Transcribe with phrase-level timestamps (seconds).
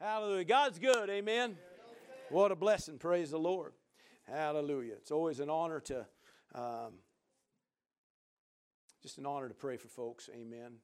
[0.00, 0.44] Hallelujah.
[0.44, 1.10] God's good.
[1.10, 1.58] Amen.
[2.30, 2.96] What a blessing.
[2.96, 3.74] Praise the Lord.
[4.26, 4.94] Hallelujah.
[4.94, 6.06] It's always an honor to,
[6.54, 6.94] um,
[9.02, 10.30] just an honor to pray for folks.
[10.34, 10.76] Amen.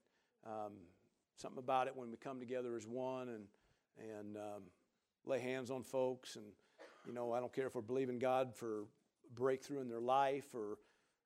[0.47, 0.73] Um,
[1.35, 3.45] something about it when we come together as one and,
[3.99, 4.63] and um,
[5.25, 6.37] lay hands on folks.
[6.37, 6.45] And,
[7.07, 8.85] you know, I don't care if we're believing God for
[9.35, 10.77] breakthrough in their life or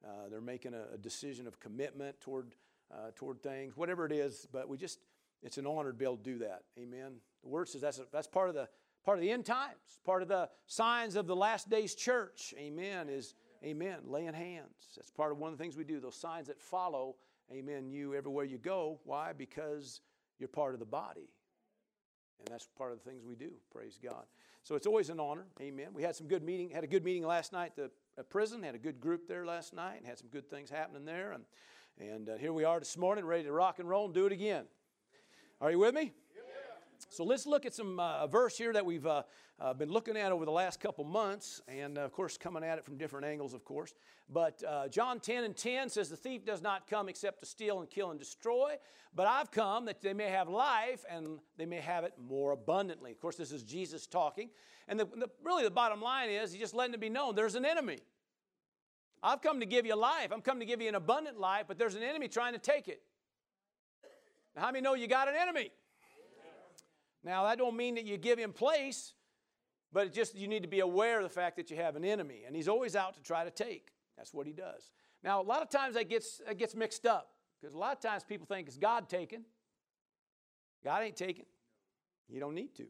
[0.04, 2.54] uh, they're making a, a, decision of commitment toward,
[2.92, 5.00] uh, toward things, whatever it is, but we just,
[5.42, 6.62] it's an honor to be able to do that.
[6.78, 7.16] Amen.
[7.42, 8.68] The word says that's, a, that's part of the
[9.04, 12.54] part of the end times, part of the signs of the last days church.
[12.58, 13.08] Amen.
[13.08, 13.34] Is
[13.64, 14.00] amen.
[14.04, 14.74] Laying hands.
[14.96, 16.00] That's part of one of the things we do.
[16.00, 17.16] Those signs that follow.
[17.52, 17.90] Amen.
[17.90, 19.00] You everywhere you go.
[19.04, 19.32] Why?
[19.32, 20.00] Because
[20.38, 21.30] you're part of the body.
[22.38, 23.50] And that's part of the things we do.
[23.70, 24.24] Praise God.
[24.62, 25.46] So it's always an honor.
[25.60, 25.88] Amen.
[25.92, 26.70] We had some good meeting.
[26.70, 27.72] Had a good meeting last night.
[27.76, 27.90] The
[28.24, 31.32] prison had a good group there last night, and had some good things happening there.
[31.32, 31.44] And
[31.98, 34.32] and uh, here we are this morning, ready to rock and roll and do it
[34.32, 34.64] again.
[35.60, 36.12] Are you with me?
[37.12, 39.24] So let's look at some uh, verse here that we've uh,
[39.60, 42.78] uh, been looking at over the last couple months, and uh, of course, coming at
[42.78, 43.94] it from different angles, of course.
[44.28, 47.80] But uh, John 10 and 10 says, The thief does not come except to steal
[47.80, 48.76] and kill and destroy,
[49.12, 53.10] but I've come that they may have life and they may have it more abundantly.
[53.10, 54.48] Of course, this is Jesus talking.
[54.86, 57.56] And the, the, really, the bottom line is, he's just letting it be known there's
[57.56, 57.98] an enemy.
[59.20, 60.28] I've come to give you life.
[60.32, 62.86] I'm come to give you an abundant life, but there's an enemy trying to take
[62.86, 63.02] it.
[64.54, 65.72] Now, how many know you got an enemy?
[67.22, 69.14] Now, that don't mean that you give him place,
[69.92, 72.04] but it just you need to be aware of the fact that you have an
[72.04, 73.90] enemy, and he's always out to try to take.
[74.16, 74.90] That's what he does.
[75.22, 78.00] Now, a lot of times that gets, that gets mixed up because a lot of
[78.00, 79.44] times people think, it's God taking?
[80.82, 81.44] God ain't taking.
[82.28, 82.86] You don't need to.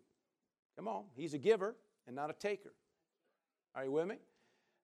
[0.76, 1.04] Come on.
[1.16, 1.74] He's a giver
[2.06, 2.72] and not a taker.
[3.74, 4.16] Are you with me?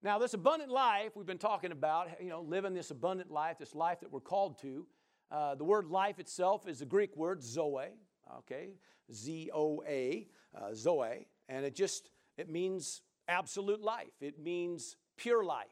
[0.03, 3.75] Now, this abundant life we've been talking about, you know, living this abundant life, this
[3.75, 4.87] life that we're called to.
[5.31, 7.89] Uh, the word life itself is the Greek word zoe,
[8.39, 8.71] okay?
[9.13, 14.13] Z O A, uh, Zoe, and it just it means absolute life.
[14.21, 15.67] It means pure life.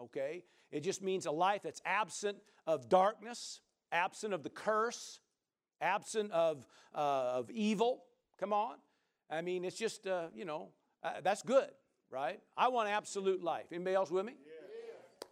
[0.00, 5.20] Okay, it just means a life that's absent of darkness, absent of the curse,
[5.80, 8.04] absent of uh, of evil.
[8.38, 8.76] Come on,
[9.28, 10.68] I mean it's just uh, you know
[11.02, 11.70] uh, that's good,
[12.10, 12.40] right?
[12.56, 13.66] I want absolute life.
[13.72, 14.34] Anybody else with me?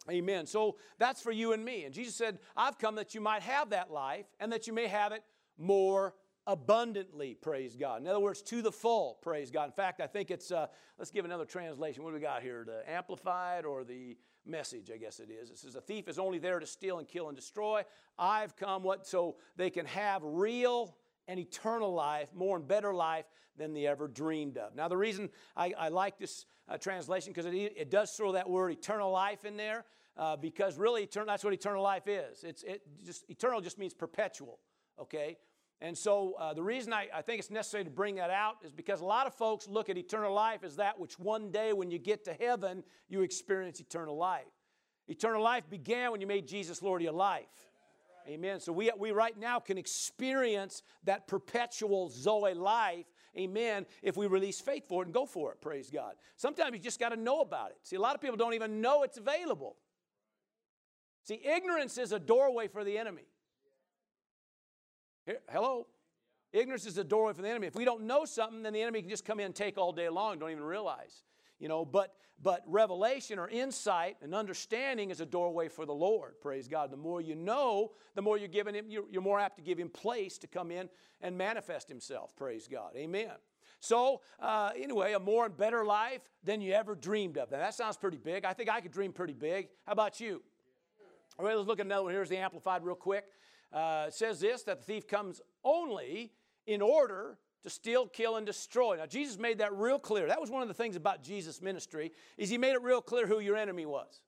[0.08, 0.46] Amen.
[0.46, 1.84] So that's for you and me.
[1.84, 4.86] And Jesus said, I've come that you might have that life and that you may
[4.86, 5.22] have it
[5.58, 6.14] more
[6.46, 8.00] abundantly, praise God.
[8.00, 9.64] In other words, to the full, praise God.
[9.64, 10.66] In fact, I think it's, uh,
[10.98, 12.02] let's give another translation.
[12.02, 12.64] What do we got here?
[12.64, 14.16] The Amplified or the
[14.48, 15.50] Message, I guess it is.
[15.50, 17.82] It says, A thief is only there to steal and kill and destroy.
[18.16, 20.96] I've come what so they can have real
[21.26, 23.24] and eternal life, more and better life
[23.56, 24.76] than they ever dreamed of.
[24.76, 28.48] Now, the reason I, I like this uh, translation, because it, it does throw that
[28.48, 29.84] word eternal life in there,
[30.16, 32.44] uh, because really, that's what eternal life is.
[32.44, 34.60] It's, it just, eternal just means perpetual,
[35.00, 35.36] okay?
[35.80, 38.72] And so uh, the reason I, I think it's necessary to bring that out is
[38.72, 41.90] because a lot of folks look at eternal life as that which one day when
[41.90, 44.44] you get to heaven, you experience eternal life.
[45.08, 47.44] Eternal life began when you made Jesus Lord of your life.
[48.26, 48.58] Amen.
[48.58, 53.06] So we, we right now can experience that perpetual Zoe life,
[53.38, 56.14] amen, if we release faith for it and go for it, praise God.
[56.36, 57.76] Sometimes you just got to know about it.
[57.82, 59.76] See, a lot of people don't even know it's available.
[61.22, 63.26] See, ignorance is a doorway for the enemy.
[65.26, 65.88] Here, hello?
[66.52, 67.66] Ignorance is a doorway for the enemy.
[67.66, 69.92] If we don't know something, then the enemy can just come in and take all
[69.92, 71.24] day long, don't even realize.
[71.58, 76.38] You know, but but revelation or insight and understanding is a doorway for the Lord.
[76.40, 76.90] Praise God.
[76.90, 79.78] The more you know, the more you're giving him, you're, you're more apt to give
[79.78, 80.90] him place to come in
[81.22, 82.36] and manifest himself.
[82.36, 82.92] Praise God.
[82.94, 83.30] Amen.
[83.80, 87.50] So, uh, anyway, a more and better life than you ever dreamed of.
[87.50, 88.44] Now, that sounds pretty big.
[88.44, 89.68] I think I could dream pretty big.
[89.86, 90.42] How about you?
[91.38, 92.12] All right, let's look at another one.
[92.12, 93.24] Here's the Amplified, real quick
[93.72, 96.32] uh, says this that the thief comes only
[96.66, 98.96] in order to steal, kill, and destroy.
[98.96, 100.28] Now, Jesus made that real clear.
[100.28, 103.26] That was one of the things about Jesus' ministry, is he made it real clear
[103.26, 104.22] who your enemy was.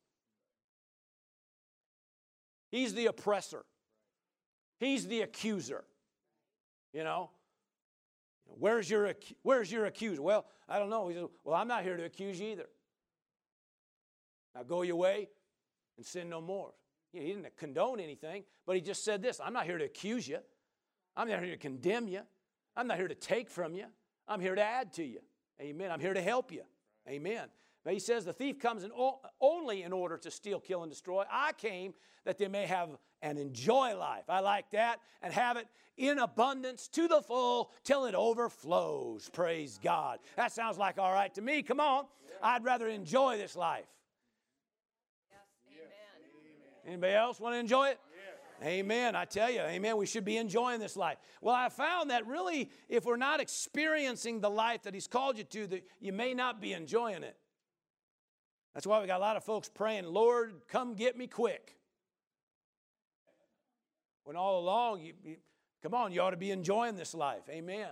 [2.71, 3.65] He's the oppressor.
[4.79, 5.85] He's the accuser.
[6.93, 7.31] You know?
[8.47, 9.13] Where's your,
[9.43, 10.23] where's your accuser?
[10.23, 11.09] Well, I don't know.
[11.09, 12.69] He says, Well, I'm not here to accuse you either.
[14.55, 15.29] Now go your way
[15.97, 16.73] and sin no more.
[17.13, 19.85] You know, he didn't condone anything, but he just said this I'm not here to
[19.85, 20.39] accuse you.
[21.17, 22.21] I'm not here to condemn you.
[22.77, 23.87] I'm not here to take from you.
[24.29, 25.21] I'm here to add to you.
[25.61, 25.91] Amen.
[25.91, 26.63] I'm here to help you.
[27.09, 27.49] Amen.
[27.85, 28.93] But he says the thief comes in
[29.41, 31.25] only in order to steal, kill, and destroy.
[31.31, 31.95] I came
[32.25, 32.91] that they may have
[33.23, 34.25] and enjoy life.
[34.29, 35.01] I like that.
[35.23, 35.67] And have it
[35.97, 39.29] in abundance to the full till it overflows.
[39.33, 40.19] Praise God.
[40.37, 41.63] That sounds like all right to me.
[41.63, 42.05] Come on.
[42.43, 43.87] I'd rather enjoy this life.
[46.89, 48.01] Anybody else want to enjoy it?
[48.65, 49.15] Amen.
[49.15, 49.97] I tell you, amen.
[49.99, 51.19] We should be enjoying this life.
[51.41, 55.45] Well, I found that really, if we're not experiencing the life that He's called you
[55.45, 57.37] to, that you may not be enjoying it.
[58.75, 61.77] That's why we got a lot of folks praying, Lord, come get me quick.
[64.25, 65.37] When all along, you, you
[65.83, 67.43] come on, you ought to be enjoying this life.
[67.49, 67.89] Amen.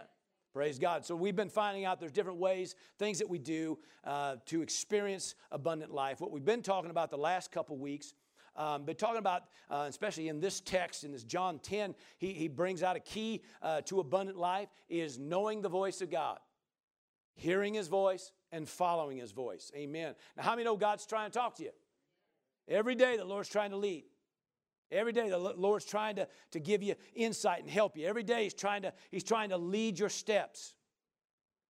[0.53, 1.05] Praise God.
[1.05, 5.35] So we've been finding out there's different ways, things that we do uh, to experience
[5.53, 6.21] abundant life.
[6.21, 8.15] What we've been talking about the last couple weeks
[8.57, 12.49] um, but talking about, uh, especially in this text, in this John 10, he, he
[12.49, 16.39] brings out a key uh, to abundant life is knowing the voice of God,
[17.35, 19.71] hearing his voice, and following his voice.
[19.77, 20.15] Amen.
[20.37, 21.73] Now, how many know God's trying to talk to you?
[22.69, 24.05] Every day the Lord's trying to lead.
[24.91, 28.07] Every day the Lord's trying to, to give you insight and help you.
[28.07, 30.75] Every day He's trying to, He's trying to lead your steps,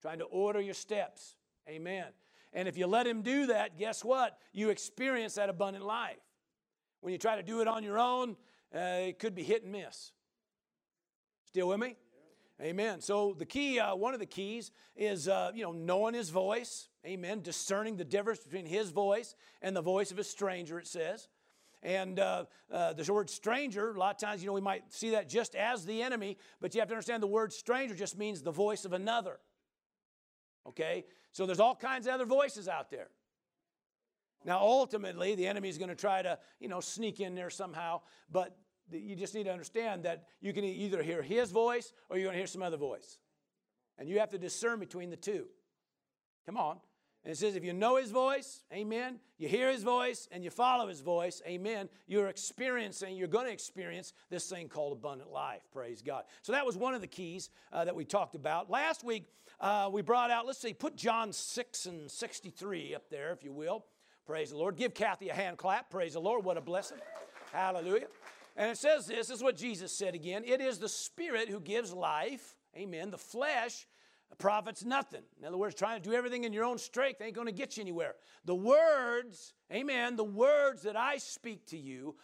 [0.02, 1.34] trying to order your steps.
[1.68, 2.04] Amen.
[2.52, 4.38] And if you let Him do that, guess what?
[4.52, 6.18] You experience that abundant life.
[7.00, 8.36] When you try to do it on your own,
[8.74, 10.12] uh, it could be hit and miss.
[11.44, 11.96] Still with me?
[12.60, 13.00] Amen.
[13.02, 16.88] So the key, uh, one of the keys is, uh, you know, knowing his voice.
[17.04, 17.42] Amen.
[17.42, 21.28] Discerning the difference between his voice and the voice of a stranger, it says.
[21.82, 25.10] And uh, uh, the word stranger, a lot of times, you know, we might see
[25.10, 28.42] that just as the enemy, but you have to understand the word stranger just means
[28.42, 29.38] the voice of another.
[30.66, 31.04] Okay?
[31.32, 33.08] So there's all kinds of other voices out there.
[34.46, 38.02] Now, ultimately, the enemy is going to try to, you know, sneak in there somehow,
[38.30, 38.56] but
[38.92, 42.34] you just need to understand that you can either hear his voice or you're going
[42.34, 43.18] to hear some other voice.
[43.98, 45.46] And you have to discern between the two.
[46.46, 46.78] Come on.
[47.24, 50.50] And it says, if you know his voice, amen, you hear his voice and you
[50.50, 55.62] follow his voice, amen, you're experiencing, you're going to experience this thing called abundant life.
[55.72, 56.22] Praise God.
[56.42, 58.70] So that was one of the keys uh, that we talked about.
[58.70, 59.24] Last week,
[59.58, 63.52] uh, we brought out, let's see, put John 6 and 63 up there, if you
[63.52, 63.86] will.
[64.26, 64.76] Praise the Lord.
[64.76, 65.88] Give Kathy a hand clap.
[65.88, 66.44] Praise the Lord.
[66.44, 66.98] What a blessing.
[67.52, 68.08] Hallelujah.
[68.56, 70.42] And it says this, this is what Jesus said again.
[70.44, 72.56] It is the Spirit who gives life.
[72.76, 73.10] Amen.
[73.10, 73.86] The flesh
[74.38, 75.22] profits nothing.
[75.38, 77.76] In other words, trying to do everything in your own strength ain't going to get
[77.76, 78.14] you anywhere.
[78.44, 82.16] The words, amen, the words that I speak to you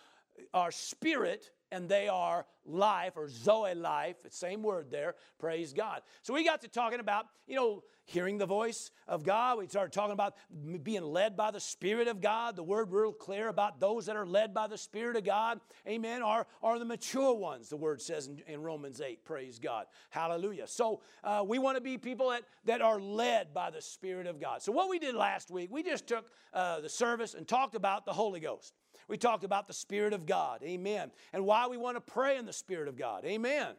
[0.52, 4.16] are spirit and they are life or Zoe life.
[4.28, 5.14] Same word there.
[5.38, 6.02] Praise God.
[6.22, 9.58] So we got to talking about, you know, hearing the voice of God.
[9.58, 10.34] We started talking about
[10.82, 12.56] being led by the Spirit of God.
[12.56, 15.60] The word real clear about those that are led by the Spirit of God.
[15.88, 16.22] Amen.
[16.22, 19.24] Are, are the mature ones, the word says in, in Romans 8.
[19.24, 19.86] Praise God.
[20.10, 20.66] Hallelujah.
[20.66, 24.40] So uh, we want to be people that, that are led by the Spirit of
[24.40, 24.62] God.
[24.62, 28.04] So what we did last week, we just took uh, the service and talked about
[28.04, 28.74] the Holy Ghost.
[29.08, 30.62] We talked about the Spirit of God.
[30.62, 31.10] Amen.
[31.32, 33.24] And why we want to pray in the Spirit of God.
[33.24, 33.74] Amen.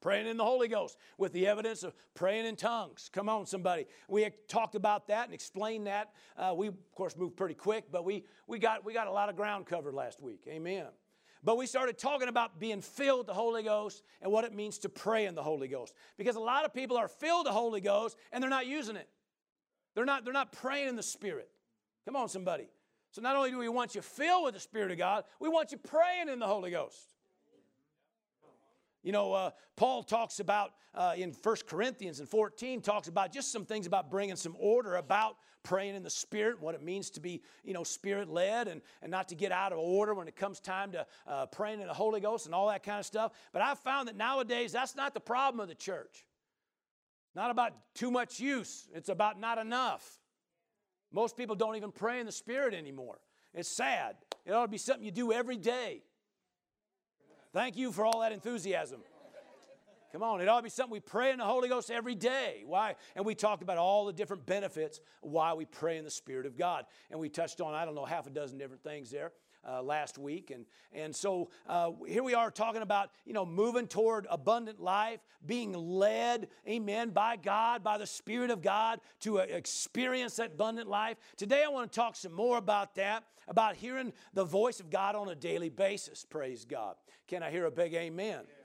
[0.00, 3.08] Praying in the Holy Ghost with the evidence of praying in tongues.
[3.12, 3.86] Come on, somebody.
[4.08, 6.12] We talked about that and explained that.
[6.36, 9.28] Uh, we, of course, moved pretty quick, but we, we, got, we got a lot
[9.28, 10.42] of ground covered last week.
[10.48, 10.86] Amen.
[11.44, 14.78] But we started talking about being filled with the Holy Ghost and what it means
[14.78, 15.94] to pray in the Holy Ghost.
[16.16, 18.96] Because a lot of people are filled with the Holy Ghost and they're not using
[18.96, 19.08] it.
[19.94, 21.48] They're not, they're not praying in the Spirit.
[22.04, 22.68] Come on, somebody.
[23.12, 25.70] So not only do we want you filled with the Spirit of God, we want
[25.70, 27.14] you praying in the Holy Ghost.
[29.02, 33.52] You know, uh, Paul talks about uh, in 1 Corinthians and 14, talks about just
[33.52, 37.20] some things about bringing some order about praying in the Spirit, what it means to
[37.20, 40.36] be, you know, Spirit led and, and not to get out of order when it
[40.36, 43.32] comes time to uh, praying in the Holy Ghost and all that kind of stuff.
[43.52, 46.24] But I've found that nowadays that's not the problem of the church.
[47.34, 50.18] Not about too much use, it's about not enough.
[51.12, 53.18] Most people don't even pray in the Spirit anymore.
[53.54, 54.16] It's sad.
[54.46, 56.02] It ought to be something you do every day.
[57.52, 59.02] Thank you for all that enthusiasm.
[60.12, 62.64] Come on, it ought to be something we pray in the Holy Ghost every day.
[62.66, 62.96] Why?
[63.16, 66.56] And we talked about all the different benefits why we pray in the Spirit of
[66.56, 66.84] God.
[67.10, 69.32] And we touched on, I don't know, half a dozen different things there
[69.68, 70.50] uh, last week.
[70.50, 75.20] And, and so uh, here we are talking about, you know, moving toward abundant life,
[75.46, 80.88] being led, amen, by God, by the Spirit of God to uh, experience that abundant
[80.88, 81.16] life.
[81.36, 85.14] Today I want to talk some more about that, about hearing the voice of God
[85.14, 86.24] on a daily basis.
[86.24, 86.96] Praise God.
[87.28, 88.40] Can I hear a big amen?
[88.40, 88.61] Amen.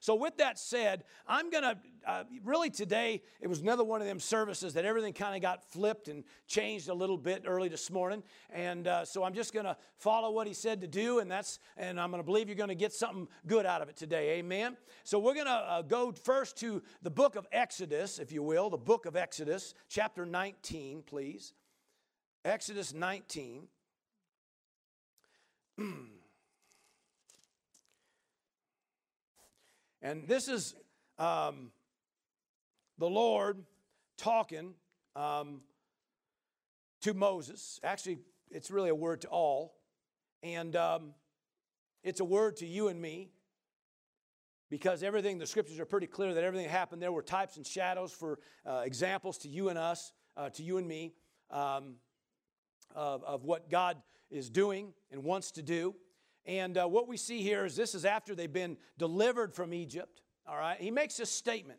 [0.00, 1.76] So, with that said, I'm going to
[2.06, 5.64] uh, really today, it was another one of them services that everything kind of got
[5.70, 8.22] flipped and changed a little bit early this morning.
[8.50, 11.58] And uh, so I'm just going to follow what he said to do, and that's,
[11.76, 14.38] and I'm going to believe you're going to get something good out of it today.
[14.38, 14.76] Amen.
[15.04, 18.70] So, we're going to uh, go first to the book of Exodus, if you will,
[18.70, 21.52] the book of Exodus, chapter 19, please.
[22.44, 23.68] Exodus 19.
[30.02, 30.74] And this is
[31.18, 31.70] um,
[32.98, 33.62] the Lord
[34.18, 34.74] talking
[35.14, 35.60] um,
[37.02, 37.78] to Moses.
[37.84, 38.18] Actually,
[38.50, 39.74] it's really a word to all.
[40.42, 41.14] And um,
[42.02, 43.30] It's a word to you and me
[44.70, 47.64] because everything, the scriptures are pretty clear that everything that happened there were types and
[47.64, 51.14] shadows for uh, examples to you and us, uh, to you and me,
[51.50, 51.94] um,
[52.94, 53.98] of, of what God
[54.30, 55.94] is doing and wants to do.
[56.44, 60.22] And uh, what we see here is this is after they've been delivered from Egypt.
[60.46, 61.78] All right, he makes a statement.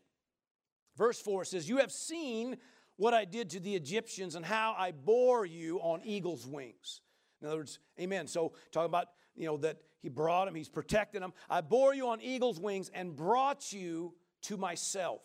[0.98, 2.58] Verse 4 says, You have seen
[2.96, 7.02] what I did to the Egyptians and how I bore you on eagle's wings.
[7.42, 8.28] In other words, amen.
[8.28, 11.34] So, talking about, you know, that he brought him, he's protecting them.
[11.50, 15.22] I bore you on eagle's wings and brought you to myself.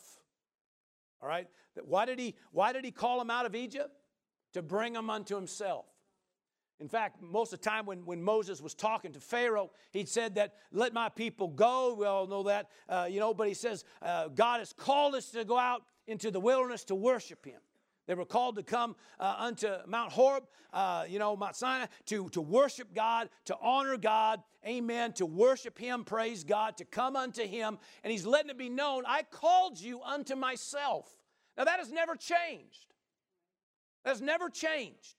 [1.21, 1.47] All right?
[1.85, 3.91] Why did he, why did he call them out of Egypt?
[4.55, 5.87] To bring them unto himself.
[6.81, 10.37] In fact, most of the time when, when Moses was talking to Pharaoh, he said
[10.37, 11.95] that, let my people go.
[11.99, 15.31] We all know that, uh, you know, but he says, uh, God has called us
[15.31, 17.61] to go out into the wilderness to worship him.
[18.09, 22.29] They were called to come uh, unto Mount Horeb, uh, you know, Mount Sinai, to,
[22.31, 27.43] to worship God, to honor God, amen, to worship Him, praise God, to come unto
[27.43, 27.79] Him.
[28.03, 31.15] And He's letting it be known, I called you unto myself.
[31.59, 32.95] Now that has never changed.
[34.07, 35.17] Has never changed.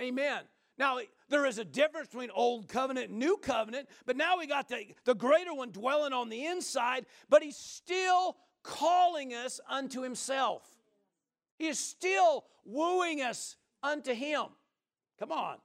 [0.00, 0.40] Amen.
[0.78, 4.68] Now, there is a difference between old covenant and new covenant, but now we got
[4.68, 10.62] the, the greater one dwelling on the inside, but he's still calling us unto himself.
[11.58, 14.46] He is still wooing us unto him.
[15.18, 15.56] Come on.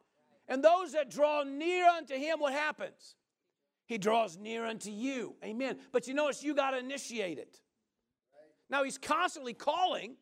[0.48, 3.16] And those that draw near unto him, what happens?
[3.86, 5.36] He draws near unto you.
[5.44, 5.78] Amen.
[5.92, 7.62] But you notice you got to initiate it.
[8.70, 10.18] Now he's constantly calling,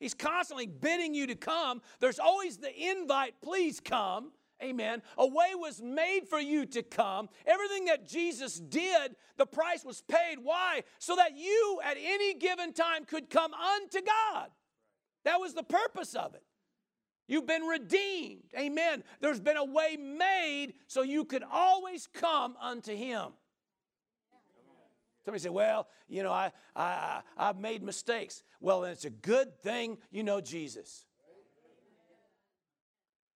[0.00, 1.82] He's constantly bidding you to come.
[2.00, 4.32] There's always the invite, please come.
[4.62, 5.02] Amen.
[5.16, 7.28] A way was made for you to come.
[7.46, 10.38] Everything that Jesus did, the price was paid.
[10.42, 10.82] Why?
[10.98, 14.50] So that you at any given time could come unto God.
[15.24, 16.42] That was the purpose of it.
[17.26, 18.52] You've been redeemed.
[18.58, 19.04] Amen.
[19.20, 23.28] There's been a way made so you could always come unto Him.
[25.24, 28.42] Somebody say, well, you know, I, I, I've made mistakes.
[28.60, 31.04] Well, it's a good thing you know Jesus.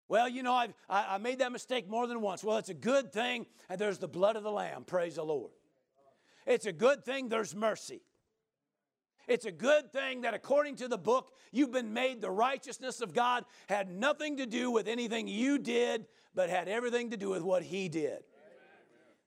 [0.08, 2.44] Well, you know, I've, I, I made that mistake more than once.
[2.44, 4.84] Well, it's a good thing, and there's the blood of the Lamb.
[4.84, 5.52] Praise the Lord.
[6.46, 8.02] It's a good thing there's mercy.
[9.28, 13.14] It's a good thing that according to the book, you've been made the righteousness of
[13.14, 17.42] God, had nothing to do with anything you did, but had everything to do with
[17.42, 18.24] what He did.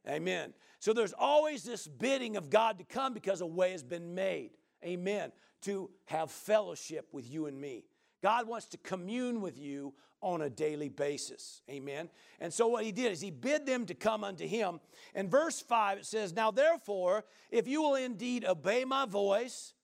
[0.08, 0.52] Amen.
[0.78, 4.50] So there's always this bidding of God to come because a way has been made.
[4.84, 5.32] Amen.
[5.62, 7.84] To have fellowship with you and me.
[8.22, 11.62] God wants to commune with you on a daily basis.
[11.70, 12.08] Amen.
[12.40, 14.80] And so what he did is he bid them to come unto him.
[15.14, 19.75] In verse 5, it says, Now therefore, if you will indeed obey my voice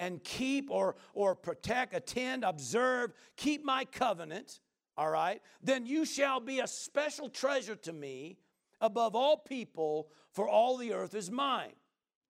[0.00, 4.60] and keep or, or protect, attend, observe, keep my covenant,
[4.96, 8.38] all right, then you shall be a special treasure to me
[8.80, 11.72] above all people, for all the earth is mine.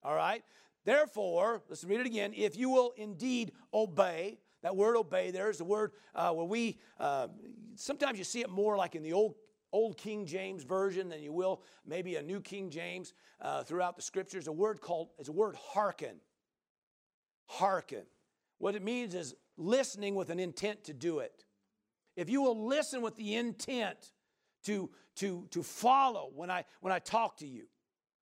[0.03, 0.43] All right?
[0.85, 2.33] Therefore, let's read it again.
[2.35, 6.79] If you will indeed obey, that word obey there is the word uh, where we,
[6.99, 7.29] uh,
[7.75, 9.35] sometimes you see it more like in the old
[9.73, 14.03] Old King James version than you will maybe a New King James uh, throughout the
[14.03, 14.47] scriptures.
[14.47, 16.21] A word called is a word hearken.
[17.47, 18.05] Hearken.
[18.59, 21.45] What it means is listening with an intent to do it.
[22.17, 24.13] If you will listen with the intent
[24.65, 27.65] to, to, to follow when I, when I talk to you.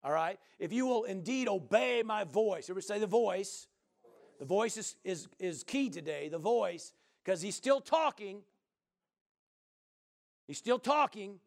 [0.02, 0.38] All right?
[0.58, 3.66] If you will indeed obey my voice, everybody say the voice.
[4.38, 6.92] The voice is, is, is key today, the voice,
[7.24, 8.42] because he's still talking.
[10.46, 11.38] He's still talking.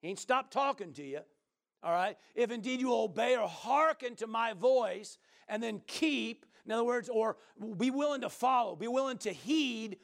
[0.00, 1.20] He ain't stopped talking to you.
[1.82, 2.16] All right?
[2.34, 7.08] If indeed you obey or hearken to my voice and then keep, in other words,
[7.08, 7.36] or
[7.76, 9.98] be willing to follow, be willing to heed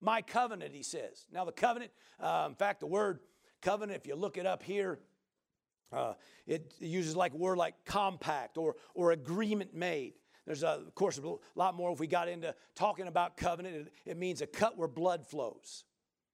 [0.00, 1.26] my covenant, he says.
[1.32, 3.20] Now, the covenant, uh, in fact, the word
[3.64, 4.98] covenant, if you look it up here,
[5.92, 6.14] uh,
[6.46, 10.14] it uses like word like compact or, or agreement made.
[10.46, 13.76] There's, a, of course, a lot more if we got into talking about covenant.
[13.76, 15.84] It, it means a cut where blood flows.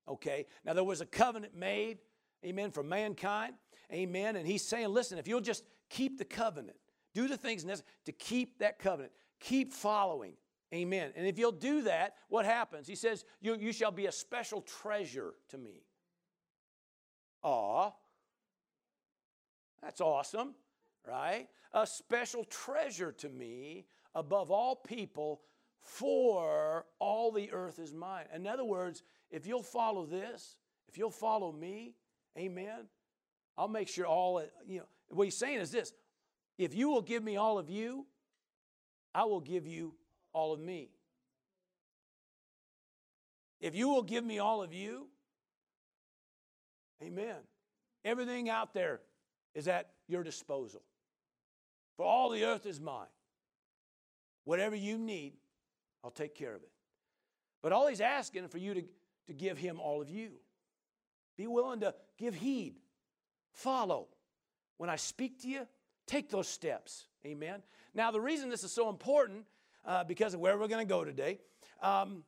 [0.09, 0.47] Okay?
[0.65, 1.99] Now, there was a covenant made,
[2.45, 3.55] amen, for mankind,
[3.93, 4.37] amen.
[4.37, 6.77] And he's saying, listen, if you'll just keep the covenant,
[7.15, 10.33] do the things necessary to keep that covenant, keep following,
[10.75, 11.13] amen.
[11.15, 12.89] And if you'll do that, what happens?
[12.89, 15.85] He says, you, you shall be a special treasure to me.
[17.43, 17.91] Aw,
[19.83, 20.55] that's awesome,
[21.07, 21.49] right?
[21.73, 25.41] A special treasure to me above all people,
[25.81, 28.27] for all the earth is mine.
[28.35, 30.57] In other words, if you'll follow this,
[30.89, 31.95] if you'll follow me,
[32.39, 32.87] amen,
[33.57, 35.93] I'll make sure all, you know, what he's saying is this
[36.59, 38.07] if you will give me all of you,
[39.15, 39.95] I will give you
[40.33, 40.91] all of me.
[43.61, 45.09] If you will give me all of you,
[47.03, 47.37] Amen.
[48.05, 49.01] Everything out there
[49.55, 50.83] is at your disposal.
[51.97, 53.07] For all the earth is mine.
[54.45, 55.35] Whatever you need,
[56.03, 56.71] I'll take care of it.
[57.63, 58.83] But all he's asking for you to,
[59.27, 60.31] to give him all of you.
[61.37, 62.77] Be willing to give heed,
[63.53, 64.09] follow.
[64.79, 65.67] When I speak to you,
[66.07, 67.07] take those steps.
[67.27, 67.63] Amen.
[67.95, 69.45] Now, the reason this is so important,
[69.85, 71.39] uh, because of where we're going to go today,
[71.83, 72.25] um,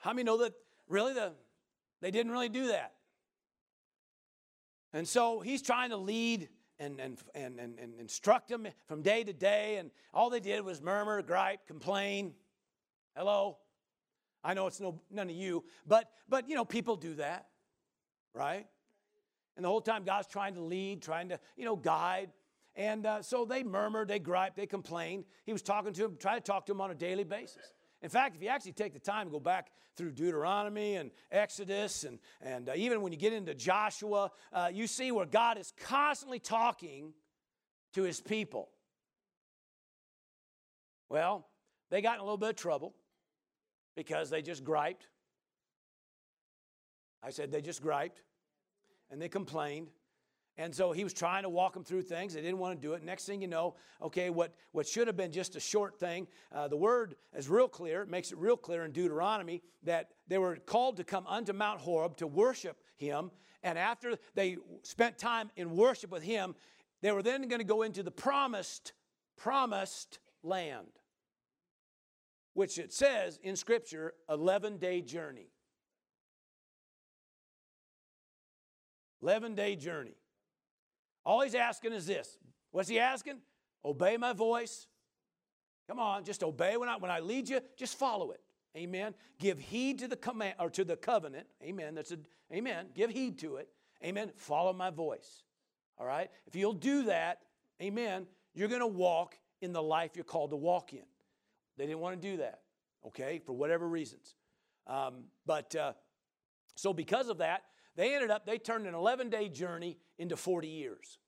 [0.00, 0.52] how many know that
[0.88, 1.32] really the,
[2.00, 2.92] they didn't really do that?
[4.92, 9.22] And so he's trying to lead and, and, and, and, and instruct them from day
[9.22, 12.32] to day, and all they did was murmur, gripe, complain.
[13.14, 13.58] Hello?
[14.42, 17.46] I know it's no, none of you, but, but you know, people do that,
[18.32, 18.66] right?
[19.56, 22.30] And the whole time God's trying to lead, trying to, you know, guide.
[22.74, 25.24] And uh, so they murmured, they griped, they complained.
[25.44, 27.74] He was talking to them, trying to talk to them on a daily basis.
[28.02, 32.04] In fact, if you actually take the time to go back through Deuteronomy and Exodus,
[32.04, 35.72] and, and uh, even when you get into Joshua, uh, you see where God is
[35.84, 37.12] constantly talking
[37.92, 38.70] to his people.
[41.10, 41.46] Well,
[41.90, 42.94] they got in a little bit of trouble
[43.96, 45.06] because they just griped.
[47.22, 48.22] I said they just griped
[49.10, 49.88] and they complained.
[50.60, 52.34] And so he was trying to walk them through things.
[52.34, 53.02] They didn't want to do it.
[53.02, 56.68] Next thing you know, okay, what, what should have been just a short thing, uh,
[56.68, 58.02] the word is real clear.
[58.02, 61.80] It makes it real clear in Deuteronomy that they were called to come unto Mount
[61.80, 63.30] Horeb to worship him.
[63.62, 66.54] And after they spent time in worship with him,
[67.00, 68.92] they were then going to go into the promised,
[69.38, 70.88] promised land,
[72.52, 75.48] which it says in Scripture, 11 day journey.
[79.22, 80.16] 11 day journey.
[81.24, 82.38] All he's asking is this.
[82.70, 83.38] What's he asking?
[83.84, 84.86] Obey my voice.
[85.88, 88.40] Come on, just obey when I when I lead you, just follow it.
[88.76, 89.14] Amen.
[89.38, 91.46] Give heed to the command or to the covenant.
[91.62, 91.94] Amen.
[91.94, 92.18] That's a
[92.52, 92.86] amen.
[92.94, 93.68] Give heed to it.
[94.04, 94.30] Amen.
[94.36, 95.42] Follow my voice.
[95.98, 96.30] All right?
[96.46, 97.40] If you'll do that,
[97.82, 101.04] amen, you're going to walk in the life you're called to walk in.
[101.76, 102.60] They didn't want to do that,
[103.06, 104.34] okay, for whatever reasons.
[104.86, 105.92] Um, but uh,
[106.74, 107.64] so because of that,
[107.96, 111.18] they ended up, they turned an 11 day journey into 40 years.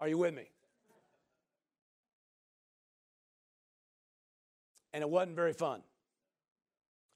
[0.00, 0.50] Are you with me?
[4.92, 5.82] And it wasn't very fun.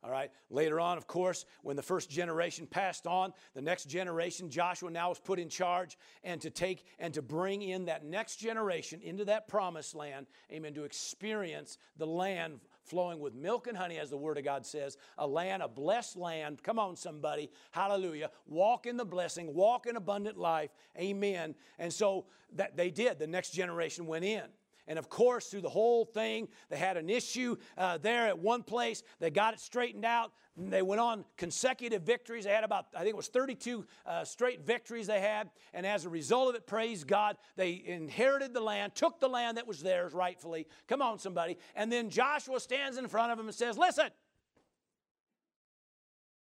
[0.07, 0.31] All right.
[0.51, 5.09] Later on, of course, when the first generation passed on, the next generation, Joshua now
[5.09, 9.25] was put in charge and to take and to bring in that next generation into
[9.25, 14.17] that promised land, amen, to experience the land flowing with milk and honey, as the
[14.17, 16.63] Word of God says, a land, a blessed land.
[16.63, 17.51] Come on, somebody.
[17.73, 18.31] Hallelujah.
[18.47, 20.71] Walk in the blessing, walk in abundant life.
[20.99, 21.55] Amen.
[21.79, 23.19] And so that they did.
[23.19, 24.45] The next generation went in.
[24.89, 28.63] And of course, through the whole thing, they had an issue uh, there at one
[28.63, 29.03] place.
[29.19, 30.33] They got it straightened out.
[30.57, 32.45] They went on consecutive victories.
[32.45, 35.51] They had about, I think it was 32 uh, straight victories they had.
[35.75, 39.57] And as a result of it, praise God, they inherited the land, took the land
[39.57, 40.67] that was theirs rightfully.
[40.87, 41.59] Come on, somebody.
[41.75, 44.11] And then Joshua stands in front of them and says, Listen,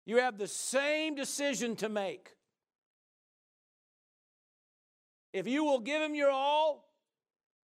[0.06, 2.30] you have the same decision to make.
[5.32, 6.89] If you will give him your all,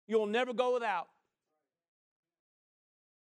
[0.07, 1.07] You'll never go without.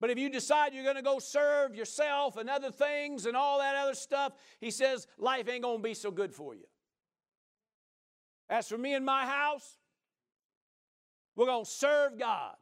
[0.01, 3.59] But if you decide you're going to go serve yourself and other things and all
[3.59, 6.65] that other stuff, he says life ain't going to be so good for you.
[8.49, 9.77] As for me and my house,
[11.35, 12.55] we're going to serve God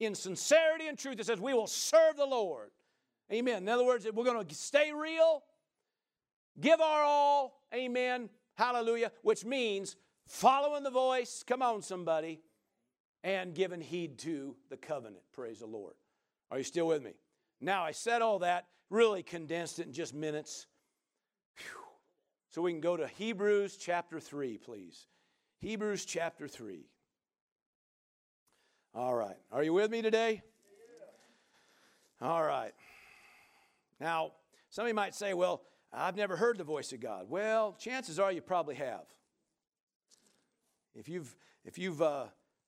[0.00, 1.18] in sincerity and truth.
[1.20, 2.70] It says we will serve the Lord.
[3.32, 3.62] Amen.
[3.62, 5.42] In other words, we're going to stay real,
[6.60, 7.62] give our all.
[7.72, 8.28] Amen.
[8.54, 9.12] Hallelujah.
[9.22, 9.96] Which means
[10.26, 11.42] following the voice.
[11.46, 12.40] Come on, somebody
[13.24, 15.22] and given heed to the covenant.
[15.32, 15.94] Praise the Lord.
[16.50, 17.12] Are you still with me?
[17.60, 20.66] Now, I said all that, really condensed it in just minutes.
[21.56, 21.80] Whew.
[22.50, 25.06] So we can go to Hebrews chapter 3, please.
[25.58, 26.86] Hebrews chapter 3.
[28.94, 29.36] All right.
[29.50, 30.42] Are you with me today?
[32.20, 32.72] All right.
[34.00, 34.32] Now,
[34.68, 37.26] somebody might say, well, I've never heard the voice of God.
[37.30, 39.06] Well, chances are you probably have.
[40.94, 41.34] If you've,
[41.64, 42.26] if you've, uh,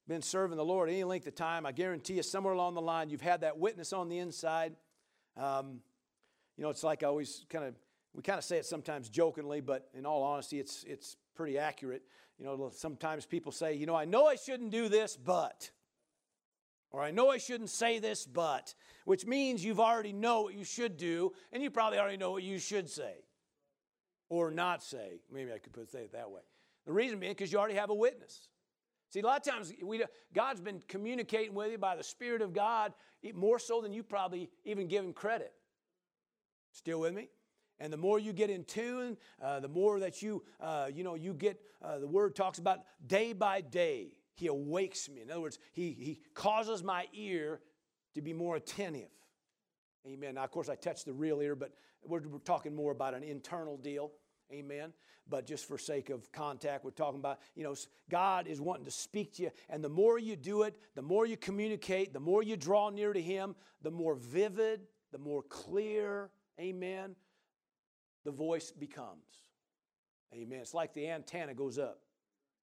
[0.08, 3.10] been serving the Lord any length of time, I guarantee you somewhere along the line
[3.10, 4.74] you've had that witness on the inside.
[5.36, 5.80] Um,
[6.56, 7.74] you know, it's like I always kind of,
[8.14, 12.02] we kind of say it sometimes jokingly, but in all honesty, it's, it's pretty accurate.
[12.38, 15.70] You know, sometimes people say, you know, I know I shouldn't do this, but,
[16.90, 20.64] or I know I shouldn't say this, but, which means you've already know what you
[20.64, 23.24] should do, and you probably already know what you should say
[24.28, 25.20] or not say.
[25.32, 26.42] Maybe I could put, say it that way.
[26.86, 28.48] The reason being because you already have a witness.
[29.16, 32.52] See, a lot of times we, God's been communicating with you by the Spirit of
[32.52, 32.92] God
[33.34, 35.54] more so than you probably even give Him credit.
[36.72, 37.30] Still with me?
[37.80, 41.14] And the more you get in tune, uh, the more that you, uh, you know,
[41.14, 45.22] you get, uh, the word talks about day by day, he awakes me.
[45.22, 47.62] In other words, he, he causes my ear
[48.16, 49.08] to be more attentive.
[50.06, 50.34] Amen.
[50.34, 51.72] Now, of course, I touched the real ear, but
[52.04, 54.12] we're, we're talking more about an internal deal.
[54.52, 54.92] Amen.
[55.28, 57.74] But just for sake of contact, we're talking about, you know,
[58.08, 59.50] God is wanting to speak to you.
[59.68, 63.12] And the more you do it, the more you communicate, the more you draw near
[63.12, 66.30] to Him, the more vivid, the more clear,
[66.60, 67.16] amen,
[68.24, 69.24] the voice becomes.
[70.32, 70.60] Amen.
[70.60, 72.00] It's like the antenna goes up.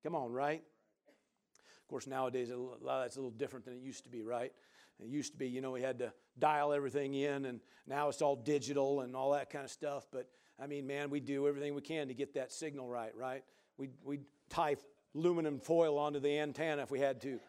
[0.04, 0.64] Come on, right?
[1.08, 4.24] Of course, nowadays, a lot of that's a little different than it used to be,
[4.24, 4.52] right?
[5.00, 8.22] It used to be, you know, we had to dial everything in, and now it's
[8.22, 10.08] all digital and all that kind of stuff.
[10.12, 10.30] But
[10.62, 13.44] I mean, man, we do everything we can to get that signal right, right?
[13.78, 14.76] We we tie
[15.16, 17.40] aluminum foil onto the antenna if we had to.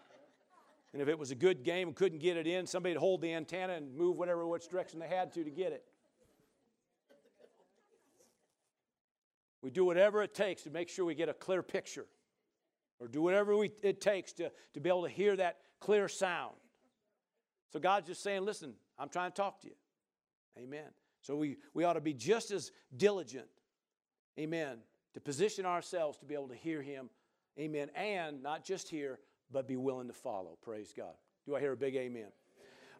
[0.93, 3.33] And if it was a good game and couldn't get it in, somebody'd hold the
[3.33, 5.85] antenna and move whatever which direction they had to to get it.
[9.61, 12.07] We do whatever it takes to make sure we get a clear picture,
[13.01, 16.55] or do whatever we, it takes to, to be able to hear that clear sound.
[17.73, 19.75] So God's just saying, listen, I'm trying to talk to you.
[20.59, 20.91] Amen.
[21.25, 23.47] So we, we ought to be just as diligent,
[24.39, 24.77] amen,
[25.15, 27.09] to position ourselves to be able to hear Him,
[27.59, 29.19] amen, and not just hear,
[29.51, 30.59] but be willing to follow.
[30.63, 31.15] Praise God.
[31.47, 32.27] Do I hear a big amen?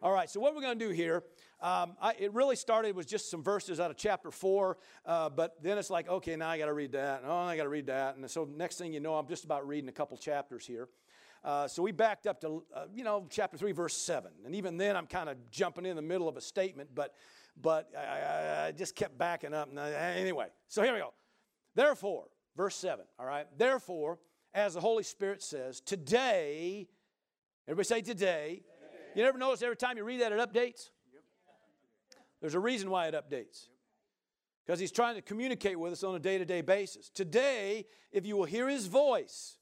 [0.01, 1.23] All right, so what we're going to do here,
[1.61, 5.61] um, I, it really started with just some verses out of chapter 4, uh, but
[5.61, 7.21] then it's like, okay, now I got to read that.
[7.27, 8.15] Oh, I got to read that.
[8.15, 10.89] And so next thing you know, I'm just about reading a couple chapters here.
[11.43, 14.31] Uh, so we backed up to, uh, you know, chapter 3, verse 7.
[14.45, 17.13] And even then, I'm kind of jumping in the middle of a statement, but,
[17.61, 19.69] but I, I just kept backing up.
[19.77, 21.13] I, anyway, so here we go.
[21.75, 23.47] Therefore, verse 7, all right?
[23.57, 24.19] Therefore,
[24.53, 26.87] as the Holy Spirit says, today,
[27.67, 28.63] everybody say today,
[29.15, 30.89] you never notice every time you read that it updates?
[31.13, 31.23] Yep.
[32.41, 33.67] There's a reason why it updates.
[34.65, 37.09] Because he's trying to communicate with us on a day to day basis.
[37.09, 39.57] Today, if you will hear his voice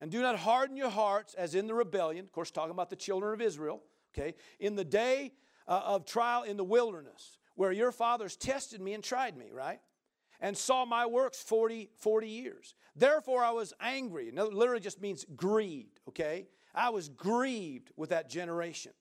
[0.00, 2.96] and do not harden your hearts as in the rebellion, of course, talking about the
[2.96, 3.82] children of Israel,
[4.14, 5.32] okay, in the day
[5.68, 9.80] uh, of trial in the wilderness, where your fathers tested me and tried me, right?
[10.40, 12.74] And saw my works 40, 40 years.
[12.96, 14.30] Therefore, I was angry.
[14.32, 16.48] No, literally just means grieved, okay?
[16.74, 18.92] I was grieved with that generation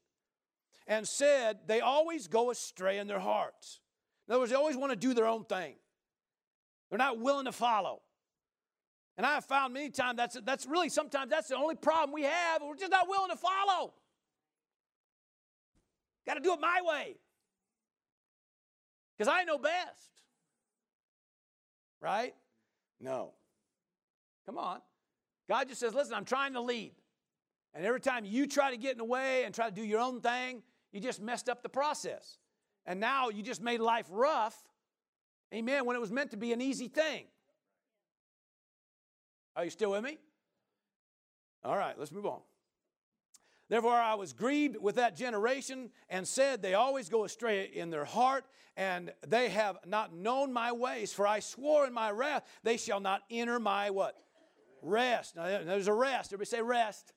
[0.87, 3.79] and said, They always go astray in their hearts.
[4.27, 5.75] In other words, they always want to do their own thing,
[6.89, 8.01] they're not willing to follow.
[9.17, 12.23] And I have found many times that's, that's really sometimes that's the only problem we
[12.23, 12.61] have.
[12.61, 13.93] We're just not willing to follow.
[16.25, 17.17] Got to do it my way.
[19.17, 20.23] Because I know best.
[22.01, 22.33] Right?
[22.99, 23.33] No.
[24.45, 24.79] Come on.
[25.49, 26.93] God just says, listen, I'm trying to lead.
[27.73, 29.99] And every time you try to get in the way and try to do your
[29.99, 32.37] own thing, you just messed up the process.
[32.85, 34.61] And now you just made life rough,
[35.53, 37.25] amen, when it was meant to be an easy thing.
[39.55, 40.17] Are you still with me?
[41.63, 42.39] All right, let's move on.
[43.71, 48.03] Therefore, I was grieved with that generation and said, They always go astray in their
[48.03, 48.43] heart,
[48.75, 51.13] and they have not known my ways.
[51.13, 54.17] For I swore in my wrath, they shall not enter my what?
[54.81, 55.37] Rest.
[55.37, 56.33] Now, there's a rest.
[56.33, 57.13] Everybody say rest.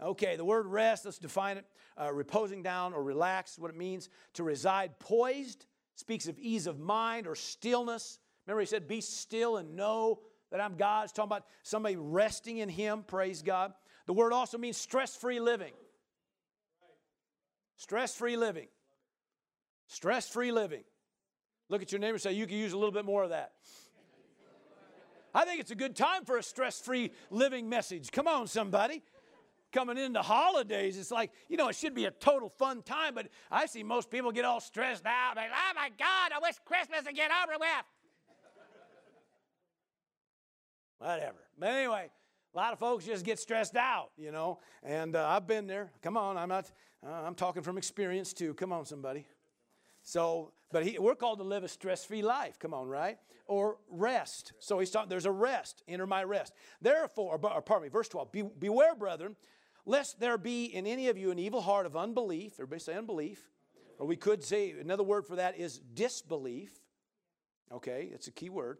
[0.00, 1.66] Okay, the word rest, let's define it.
[2.00, 4.08] Uh, reposing down or relax, what it means.
[4.34, 5.66] To reside poised
[5.96, 8.20] speaks of ease of mind or stillness.
[8.46, 10.20] Remember, he said, Be still and know
[10.52, 11.04] that I'm God.
[11.04, 13.72] It's talking about somebody resting in Him, praise God.
[14.06, 15.72] The word also means stress free living.
[17.76, 18.68] Stress free living.
[19.86, 20.84] Stress free living.
[21.68, 23.52] Look at your neighbor say, You can use a little bit more of that.
[25.34, 28.10] I think it's a good time for a stress free living message.
[28.10, 29.02] Come on, somebody
[29.72, 33.28] coming into holidays, it's like, you know, it should be a total fun time, but
[33.50, 35.36] I see most people get all stressed out.
[35.36, 37.68] Like, oh my God, I wish Christmas would get over with.
[40.98, 41.38] Whatever.
[41.58, 42.10] But anyway,
[42.54, 45.90] a lot of folks just get stressed out, you know, and uh, I've been there.
[46.02, 46.70] Come on, I'm not,
[47.06, 48.54] uh, I'm talking from experience too.
[48.54, 49.26] Come on, somebody.
[50.02, 52.58] So, but he, we're called to live a stress free life.
[52.58, 53.18] Come on, right?
[53.46, 54.52] Or rest.
[54.58, 55.82] So he's talking, there's a rest.
[55.88, 56.52] Enter my rest.
[56.80, 58.32] Therefore, or, pardon me, verse 12.
[58.32, 59.36] Be, beware, brethren,
[59.86, 62.54] lest there be in any of you an evil heart of unbelief.
[62.54, 63.48] Everybody say unbelief.
[63.98, 66.72] Or we could say another word for that is disbelief.
[67.70, 68.78] Okay, it's a key word.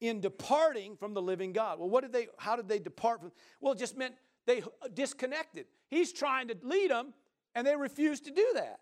[0.00, 1.78] In departing from the living God.
[1.78, 3.32] Well, what did they, how did they depart from?
[3.60, 4.14] Well, it just meant
[4.46, 4.62] they
[4.94, 5.66] disconnected.
[5.88, 7.12] He's trying to lead them,
[7.54, 8.80] and they refused to do that.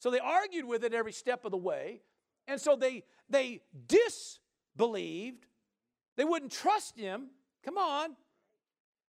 [0.00, 2.02] So they argued with it every step of the way.
[2.46, 5.46] And so they, they disbelieved.
[6.16, 7.28] They wouldn't trust him.
[7.64, 8.16] Come on.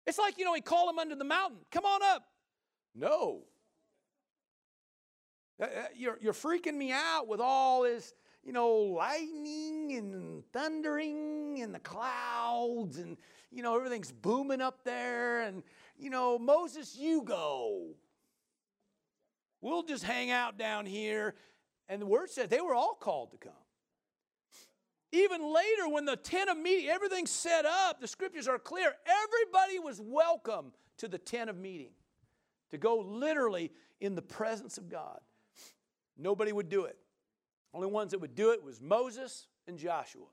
[0.05, 1.59] It's like, you know, he called him under the mountain.
[1.71, 2.23] Come on up.
[2.95, 3.41] No.
[5.61, 8.13] Uh, uh, you're, you're freaking me out with all this,
[8.47, 13.17] you know, lightning and thundering and the clouds and,
[13.51, 15.41] you know, everything's booming up there.
[15.41, 15.63] And,
[15.99, 17.89] you know, Moses, you go.
[19.59, 21.35] We'll just hang out down here.
[21.89, 23.51] And the word said they were all called to come.
[25.11, 28.93] Even later, when the tent of meeting, everything's set up, the scriptures are clear.
[29.05, 31.91] Everybody was welcome to the tent of meeting
[32.71, 35.19] to go literally in the presence of God.
[36.17, 36.97] Nobody would do it.
[37.73, 40.25] Only ones that would do it was Moses and Joshua.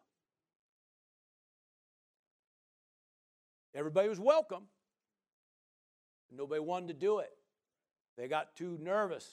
[3.75, 4.65] Everybody was welcome.
[6.31, 7.31] Nobody wanted to do it.
[8.17, 9.29] They got too nervous.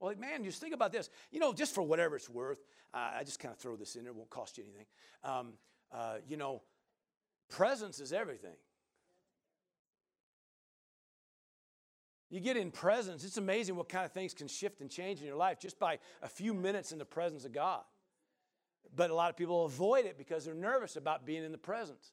[0.00, 1.10] Well, man, just think about this.
[1.30, 2.58] You know, just for whatever it's worth,
[2.92, 4.12] uh, I just kind of throw this in there.
[4.12, 4.86] It won't cost you anything.
[5.22, 5.52] Um,
[5.92, 6.62] uh, you know,
[7.50, 8.56] presence is everything.
[12.34, 15.26] You get in presence, it's amazing what kind of things can shift and change in
[15.26, 17.82] your life just by a few minutes in the presence of God.
[18.96, 22.10] But a lot of people avoid it because they're nervous about being in the presence.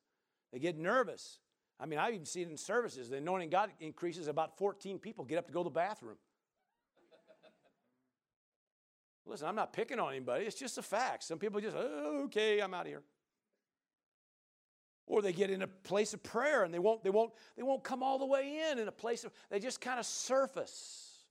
[0.54, 1.40] They get nervous.
[1.80, 3.10] I mean, I've even seen it in services.
[3.10, 6.18] The anointing God increases, about 14 people get up to go to the bathroom.
[9.26, 10.46] Listen, I'm not picking on anybody.
[10.46, 11.24] It's just a fact.
[11.24, 13.02] Some people just, oh, okay, I'm out of here.
[15.08, 17.84] Or they get in a place of prayer and they won't, they won't, they won't
[17.84, 21.26] come all the way in in a place of, they just kind of surface.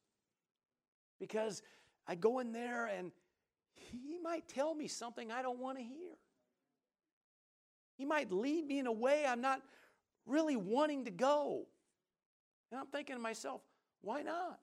[1.18, 1.62] Because
[2.06, 3.12] I go in there and
[3.74, 6.16] he might tell me something I don't want to hear.
[7.96, 9.62] He might lead me in a way I'm not
[10.26, 11.66] really wanting to go.
[12.70, 13.62] And I'm thinking to myself,
[14.00, 14.58] why not?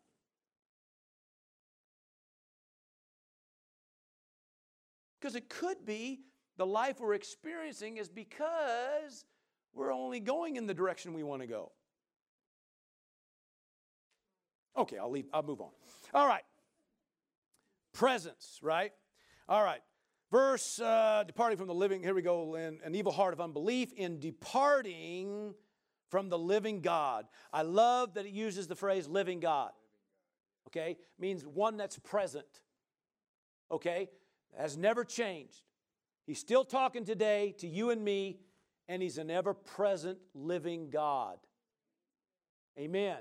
[5.20, 6.22] Because it could be
[6.58, 9.26] the life we're experiencing is because
[9.74, 11.72] we're only going in the direction we want to go.
[14.76, 15.70] Okay, I'll leave, I'll move on.
[16.14, 16.44] All right.
[17.94, 18.92] Presence, right?
[19.50, 19.82] All right.
[20.32, 23.94] Verse, uh, departing from the living, here we go, in an evil heart of unbelief,
[23.94, 25.54] in departing
[26.10, 27.26] from the living God.
[27.54, 29.72] I love that it uses the phrase living God.
[30.68, 30.98] Okay?
[31.18, 32.46] Means one that's present.
[33.72, 34.10] Okay?
[34.58, 35.64] Has never changed.
[36.28, 38.42] He's still talking today to you and me,
[38.90, 41.38] and He's an ever present living God.
[42.78, 43.18] Amen.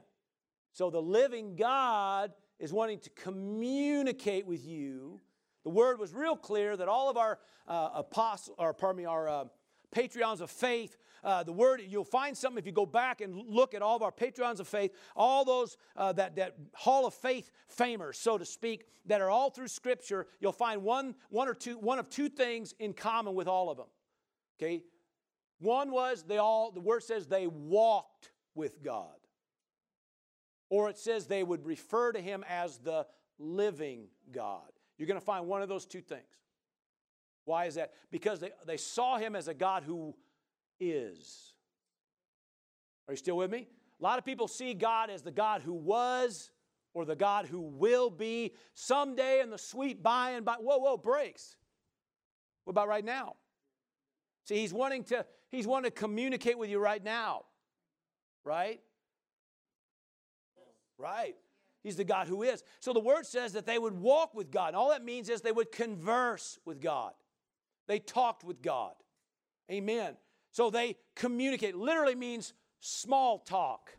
[0.73, 5.21] So the living God is wanting to communicate with you.
[5.63, 7.39] The word was real clear that all of our
[7.69, 9.45] uh, apostles, or pardon me, our uh,
[9.93, 13.75] patrons of faith uh, the word, you'll find something if you go back and look
[13.75, 17.51] at all of our patrons of faith, all those uh, that, that hall of faith
[17.77, 21.79] famers, so to speak, that are all through Scripture, you'll find one, one or two,
[21.79, 23.89] one of two things in common with all of them.
[24.57, 24.85] Okay?
[25.59, 29.09] One was they all, the word says they walked with God.
[30.71, 33.05] Or it says they would refer to him as the
[33.41, 34.71] living God.
[34.97, 36.23] You're going to find one of those two things.
[37.47, 37.95] Why is that?
[38.13, 40.15] Because they, they saw him as a God who
[40.81, 41.53] is.
[43.09, 43.69] Are you still with me?
[44.01, 46.51] A lot of people see God as the God who was
[46.93, 50.55] or the God who will be someday in the sweet by and by.
[50.55, 51.57] Whoa, whoa, brakes.
[52.65, 53.37] What about right now?
[54.45, 57.45] See, he's wanting to he's wanting to communicate with you right now.
[58.45, 58.81] Right?
[60.99, 61.37] Right.
[61.83, 62.65] He's the God who is.
[62.81, 64.69] So the word says that they would walk with God.
[64.69, 67.13] And all that means is they would converse with God.
[67.87, 68.95] They talked with God.
[69.71, 70.17] Amen.
[70.57, 71.77] So they communicate.
[71.77, 73.91] Literally means small talk.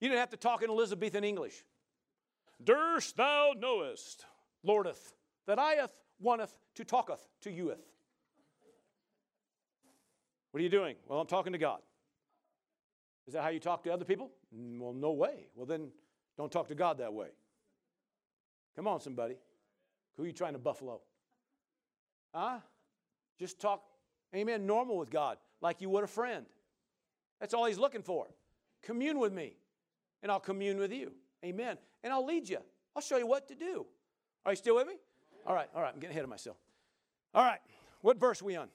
[0.00, 1.62] You didn't have to talk in Elizabethan English.
[2.64, 4.26] Durst thou knowest,
[4.66, 5.14] Lordeth,
[5.46, 7.86] that I'eth wanteth to talketh to youeth.
[10.50, 10.96] What are you doing?
[11.06, 11.78] Well, I'm talking to God.
[13.28, 14.32] Is that how you talk to other people?
[14.52, 15.46] Mm, well, no way.
[15.54, 15.92] Well, then
[16.36, 17.28] don't talk to God that way.
[18.74, 19.36] Come on, somebody.
[20.16, 21.00] Who are you trying to buffalo?
[22.34, 22.58] Huh?
[23.38, 23.84] Just talk
[24.34, 24.66] Amen.
[24.66, 26.46] Normal with God, like you would a friend.
[27.40, 28.26] That's all He's looking for.
[28.82, 29.56] Commune with me,
[30.22, 31.12] and I'll commune with you.
[31.44, 31.76] Amen.
[32.02, 32.58] And I'll lead you.
[32.96, 33.86] I'll show you what to do.
[34.44, 34.94] Are you still with me?
[35.46, 35.92] All right, all right.
[35.92, 36.56] I'm getting ahead of myself.
[37.34, 37.60] All right.
[38.00, 38.68] What verse are we on?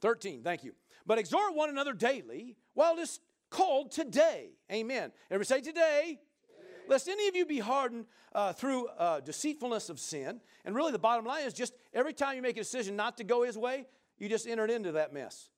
[0.00, 0.42] 13.
[0.42, 0.74] Thank you.
[1.06, 4.50] But exhort one another daily while it is called today.
[4.72, 5.12] Amen.
[5.30, 6.18] Everybody say today
[6.88, 10.40] lest any of you be hardened uh, through uh, deceitfulness of sin.
[10.64, 13.24] And really, the bottom line is just every time you make a decision not to
[13.24, 13.86] go his way,
[14.18, 15.50] you just entered into that mess.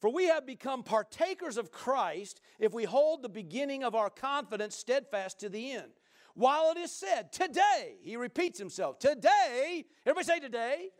[0.00, 4.76] For we have become partakers of Christ if we hold the beginning of our confidence
[4.76, 5.90] steadfast to the end.
[6.34, 10.90] While it is said, today, he repeats himself, today, everybody say today,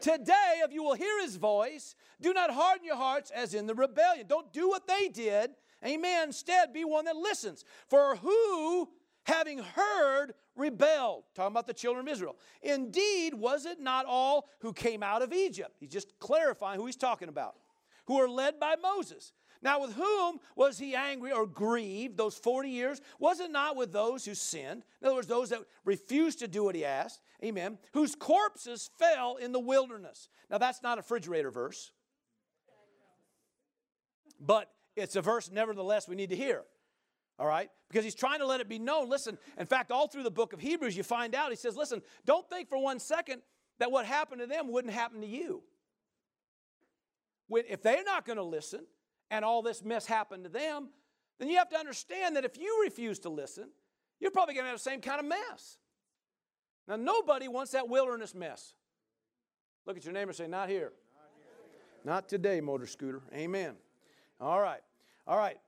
[0.00, 3.68] today, today if you will hear his voice, do not harden your hearts as in
[3.68, 4.26] the rebellion.
[4.26, 5.50] Don't do what they did.
[5.86, 6.28] Amen.
[6.28, 7.64] Instead, be one that listens.
[7.86, 8.88] For who
[9.22, 11.24] having heard, rebelled.
[11.34, 12.36] Talking about the children of Israel.
[12.62, 15.76] Indeed, was it not all who came out of Egypt?
[15.78, 17.54] He's just clarifying who he's talking about.
[18.06, 19.32] Who are led by Moses.
[19.60, 23.00] Now, with whom was he angry or grieved those 40 years?
[23.18, 24.84] Was it not with those who sinned?
[25.00, 27.20] In other words, those that refused to do what he asked.
[27.44, 27.78] Amen.
[27.92, 30.28] Whose corpses fell in the wilderness.
[30.50, 31.90] Now, that's not a refrigerator verse,
[34.40, 36.62] but it's a verse, nevertheless, we need to hear.
[37.38, 37.70] All right?
[37.88, 39.08] Because he's trying to let it be known.
[39.08, 42.02] Listen, in fact, all through the book of Hebrews, you find out, he says, listen,
[42.24, 43.42] don't think for one second
[43.78, 45.62] that what happened to them wouldn't happen to you.
[47.46, 48.80] When, if they're not going to listen,
[49.30, 50.88] and all this mess happened to them,
[51.38, 53.68] then you have to understand that if you refuse to listen,
[54.20, 55.78] you're probably going to have the same kind of mess.
[56.86, 58.72] Now, nobody wants that wilderness mess.
[59.86, 60.92] Look at your neighbor and say, Not here.
[62.04, 63.22] Not, Not today, motor scooter.
[63.34, 63.74] Amen.
[64.40, 64.80] All right.
[65.26, 65.58] All right.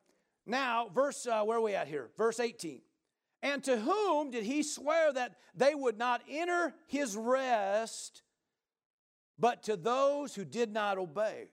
[0.46, 2.10] Now, verse, uh, where are we at here?
[2.16, 2.80] Verse 18.
[3.42, 8.22] And to whom did he swear that they would not enter his rest,
[9.38, 11.48] but to those who did not obey?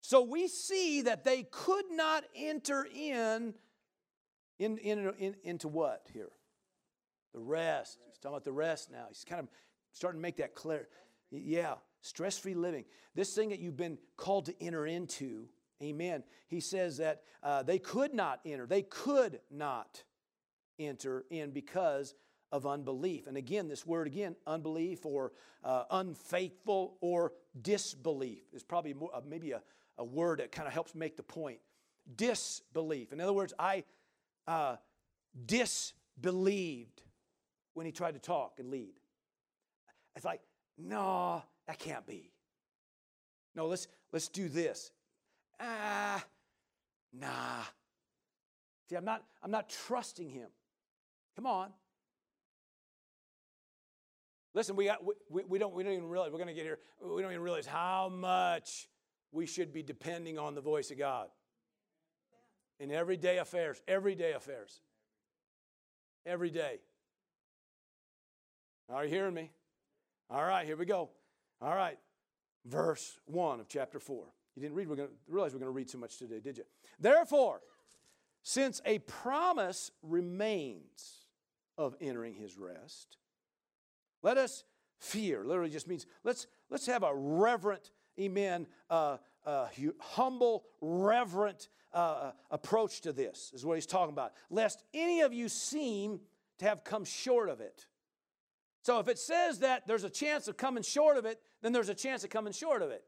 [0.00, 3.54] So we see that they could not enter in,
[4.58, 6.30] in, in, in, into what here?
[7.32, 7.98] The rest.
[8.06, 9.06] He's talking about the rest now.
[9.08, 9.48] He's kind of
[9.92, 10.88] starting to make that clear.
[11.30, 12.84] Yeah, stress free living.
[13.14, 15.48] This thing that you've been called to enter into,
[15.82, 16.24] amen.
[16.48, 18.66] He says that uh, they could not enter.
[18.66, 20.02] They could not
[20.78, 22.14] enter in because
[22.52, 23.26] of unbelief.
[23.26, 25.32] And again, this word again, unbelief or
[25.64, 29.62] uh, unfaithful or disbelief is probably more, uh, maybe a,
[29.98, 31.58] a word that kind of helps make the point.
[32.16, 33.12] Disbelief.
[33.12, 33.84] In other words, I
[34.46, 34.76] uh,
[35.46, 37.02] disbelieved
[37.72, 38.94] when he tried to talk and lead.
[40.14, 40.40] It's like,
[40.78, 42.30] no, that can't be.
[43.54, 44.90] No, let's let's do this.
[45.60, 46.24] Ah,
[47.12, 47.62] nah.
[48.88, 50.48] See, I'm not I'm not trusting him.
[51.36, 51.70] Come on.
[54.54, 56.78] Listen, we, got, we, we, don't, we don't even realize, we're going to get here,
[57.02, 58.88] we don't even realize how much
[59.32, 61.26] we should be depending on the voice of God
[62.78, 64.80] in everyday affairs, everyday affairs.
[66.24, 66.78] Every day.
[68.88, 69.50] Are you hearing me?
[70.30, 71.10] All right, here we go.
[71.60, 71.98] All right,
[72.64, 74.24] verse 1 of chapter 4.
[74.56, 76.64] You didn't read, we're to realize we're going to read so much today, did you?
[77.00, 77.60] Therefore,
[78.42, 81.26] since a promise remains
[81.76, 83.16] of entering his rest,
[84.22, 84.64] let us
[84.98, 85.44] fear.
[85.44, 89.66] Literally just means let's let's have a reverent amen, uh, uh,
[89.98, 94.32] humble, reverent uh, uh, approach to this, is what he's talking about.
[94.50, 96.20] Lest any of you seem
[96.58, 97.86] to have come short of it.
[98.82, 101.88] So if it says that there's a chance of coming short of it, then there's
[101.88, 103.04] a chance of coming short of it.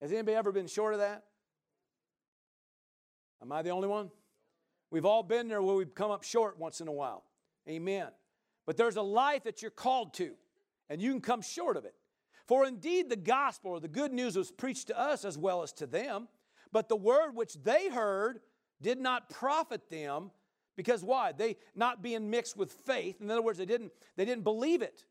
[0.00, 1.24] Has anybody ever been short of that?
[3.42, 4.10] Am I the only one?
[4.90, 7.24] We've all been there where we've come up short once in a while.
[7.68, 8.08] Amen.
[8.66, 10.32] But there's a life that you're called to,
[10.88, 11.94] and you can come short of it.
[12.46, 15.72] For indeed the gospel or the good news was preached to us as well as
[15.74, 16.28] to them,
[16.72, 18.40] but the word which they heard
[18.80, 20.30] did not profit them
[20.76, 21.32] because why?
[21.32, 23.20] They not being mixed with faith.
[23.20, 25.04] In other words, they didn't they didn't believe it.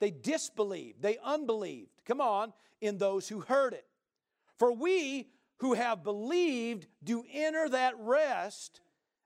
[0.00, 1.00] They disbelieved.
[1.00, 1.90] They unbelieved.
[2.04, 3.86] Come on, in those who heard it.
[4.58, 8.80] For we who have believed do enter that rest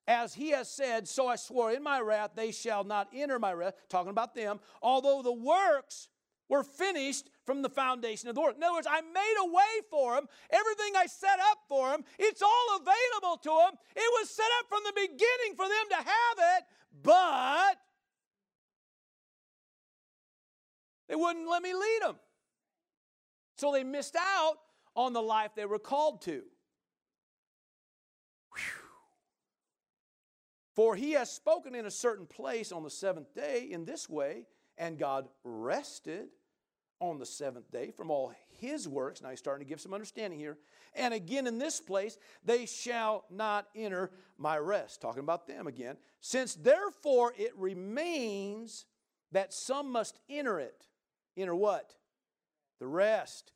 [0.08, 3.52] as he has said, so I swore in my wrath, they shall not enter my
[3.52, 6.08] rest, talking about them, although the works
[6.48, 8.56] were finished from the foundation of the world.
[8.56, 10.28] In other words, I made a way for them.
[10.50, 13.78] Everything I set up for them, it's all available to them.
[13.96, 16.64] It was set up from the beginning for them to have it,
[17.02, 17.78] but
[21.08, 22.16] they wouldn't let me lead them.
[23.58, 24.58] So they missed out
[24.96, 26.42] on the life they were called to.
[28.54, 28.86] Whew.
[30.74, 34.46] For he has spoken in a certain place on the seventh day in this way
[34.78, 36.28] and God rested
[37.00, 39.22] on the seventh day from all his works.
[39.22, 40.56] Now he's starting to give some understanding here.
[40.94, 45.00] And again in this place, they shall not enter my rest.
[45.00, 45.96] Talking about them again.
[46.20, 48.86] Since therefore it remains
[49.32, 50.86] that some must enter it.
[51.36, 51.94] Enter what?
[52.80, 53.52] The rest.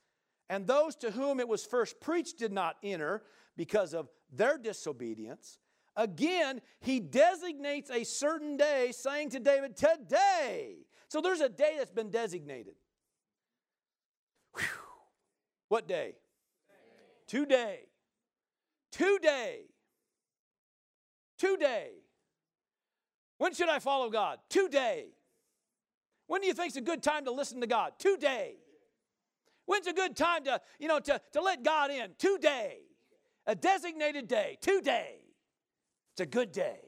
[0.51, 3.23] And those to whom it was first preached did not enter
[3.57, 5.59] because of their disobedience.
[5.97, 11.91] Again, he designates a certain day, saying to David, Today so there's a day that's
[11.91, 12.75] been designated.
[14.57, 14.65] Whew.
[15.69, 16.15] What day?
[17.27, 17.81] Today.
[18.93, 19.63] Today.
[21.37, 21.91] Today.
[23.39, 24.39] When should I follow God?
[24.49, 25.07] Today.
[26.29, 27.95] When do you think is a good time to listen to God?
[27.99, 28.55] Today.
[29.71, 32.11] When's a good time to, you know, to, to let God in?
[32.19, 32.79] Today.
[33.47, 34.59] A designated day.
[34.61, 35.21] Today.
[36.13, 36.81] It's a good day.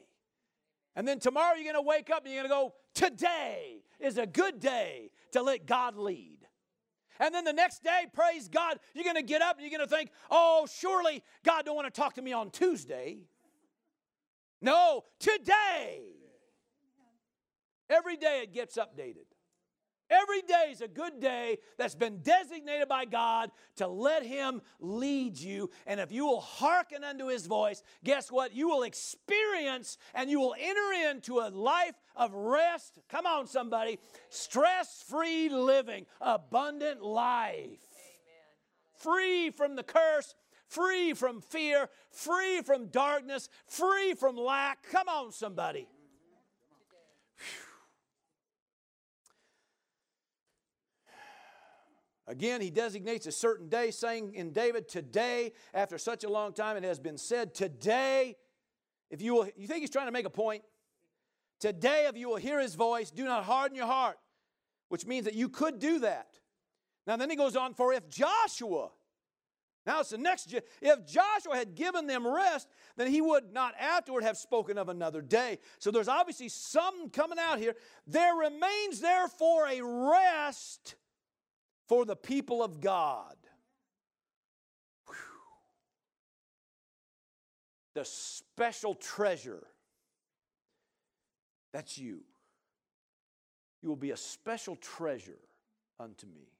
[0.93, 4.17] And then tomorrow you're going to wake up and you're going to go, today is
[4.17, 6.39] a good day to let God lead.
[7.21, 9.87] And then the next day, praise God, you're going to get up and you're going
[9.89, 13.19] to think, oh, surely God don't want to talk to me on Tuesday.
[14.61, 16.01] No, today.
[17.89, 19.32] Every day it gets updated.
[20.09, 25.37] Every day is a good day that's been designated by God to let Him lead
[25.37, 25.69] you.
[25.87, 28.53] And if you will hearken unto His voice, guess what?
[28.53, 32.99] You will experience and you will enter into a life of rest.
[33.09, 33.99] Come on, somebody.
[34.29, 37.79] Stress free living, abundant life.
[38.95, 40.35] Free from the curse,
[40.67, 44.83] free from fear, free from darkness, free from lack.
[44.89, 45.87] Come on, somebody.
[52.27, 56.77] Again, he designates a certain day, saying in David, Today, after such a long time,
[56.77, 58.37] it has been said, Today,
[59.09, 60.63] if you will, you think he's trying to make a point?
[61.59, 64.17] Today, if you will hear his voice, do not harden your heart,
[64.89, 66.39] which means that you could do that.
[67.05, 68.89] Now, then he goes on, For if Joshua,
[69.85, 74.23] now it's the next, if Joshua had given them rest, then he would not afterward
[74.23, 75.59] have spoken of another day.
[75.79, 77.75] So there's obviously some coming out here.
[78.07, 80.95] There remains therefore a rest
[81.87, 83.35] for the people of God.
[87.95, 89.67] The special treasure
[91.73, 92.19] that's you.
[93.81, 95.39] You will be a special treasure
[95.99, 96.53] unto me.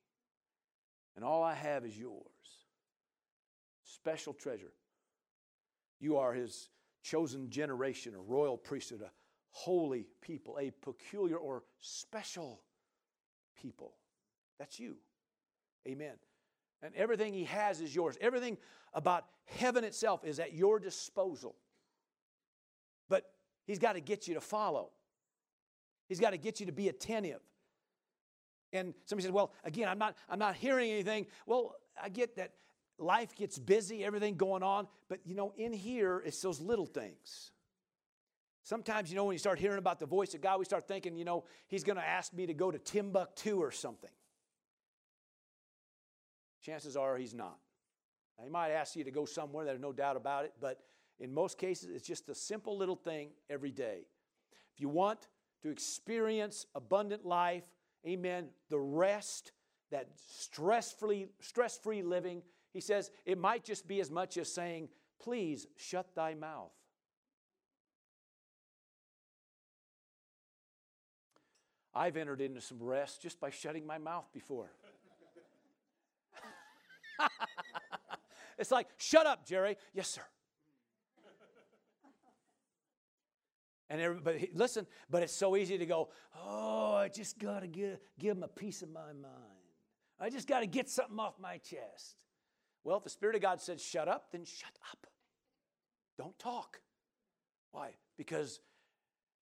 [1.15, 2.25] And all I have is yours.
[3.83, 4.73] Special treasure.
[5.99, 6.69] You are his
[7.03, 9.11] chosen generation, a royal priesthood, a
[9.51, 12.61] holy people, a peculiar or special
[13.61, 13.93] people.
[14.59, 14.97] That's you.
[15.87, 16.13] Amen.
[16.81, 18.17] And everything He has is yours.
[18.21, 18.57] Everything
[18.93, 21.55] about heaven itself is at your disposal.
[23.09, 23.25] But
[23.65, 24.89] He's got to get you to follow,
[26.07, 27.41] He's got to get you to be attentive.
[28.71, 31.27] And somebody says, Well, again, I'm not, I'm not hearing anything.
[31.45, 32.53] Well, I get that
[32.97, 37.51] life gets busy, everything going on, but you know, in here, it's those little things.
[38.63, 41.17] Sometimes, you know, when you start hearing about the voice of God, we start thinking,
[41.17, 44.09] you know, He's going to ask me to go to Timbuktu or something.
[46.63, 47.59] Chances are he's not.
[48.37, 50.79] Now, he might ask you to go somewhere, there's no doubt about it, but
[51.19, 54.07] in most cases, it's just a simple little thing every day.
[54.73, 55.27] If you want
[55.61, 57.63] to experience abundant life,
[58.07, 59.51] amen, the rest,
[59.91, 62.41] that stress-free, stress-free living,
[62.73, 64.89] he says it might just be as much as saying,
[65.21, 66.71] please shut thy mouth.
[71.93, 74.71] I've entered into some rest just by shutting my mouth before.
[78.57, 79.77] it's like, shut up, Jerry.
[79.93, 80.23] Yes, sir.
[83.89, 86.09] And everybody, listen, but it's so easy to go,
[86.43, 89.35] oh, I just got to give, them a piece of my mind.
[90.19, 92.15] I just got to get something off my chest.
[92.83, 95.05] Well, if the Spirit of God said shut up, then shut up.
[96.17, 96.81] Don't talk.
[97.71, 97.91] Why?
[98.17, 98.61] Because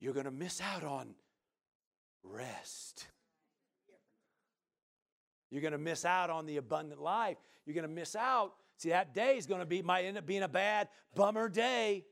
[0.02, 1.16] you're going to miss out on
[2.24, 3.08] rest.
[5.52, 7.38] You're going to miss out on the abundant life.
[7.66, 8.54] You're going to miss out.
[8.78, 12.06] See, that day is going to be, might end up being a bad bummer day.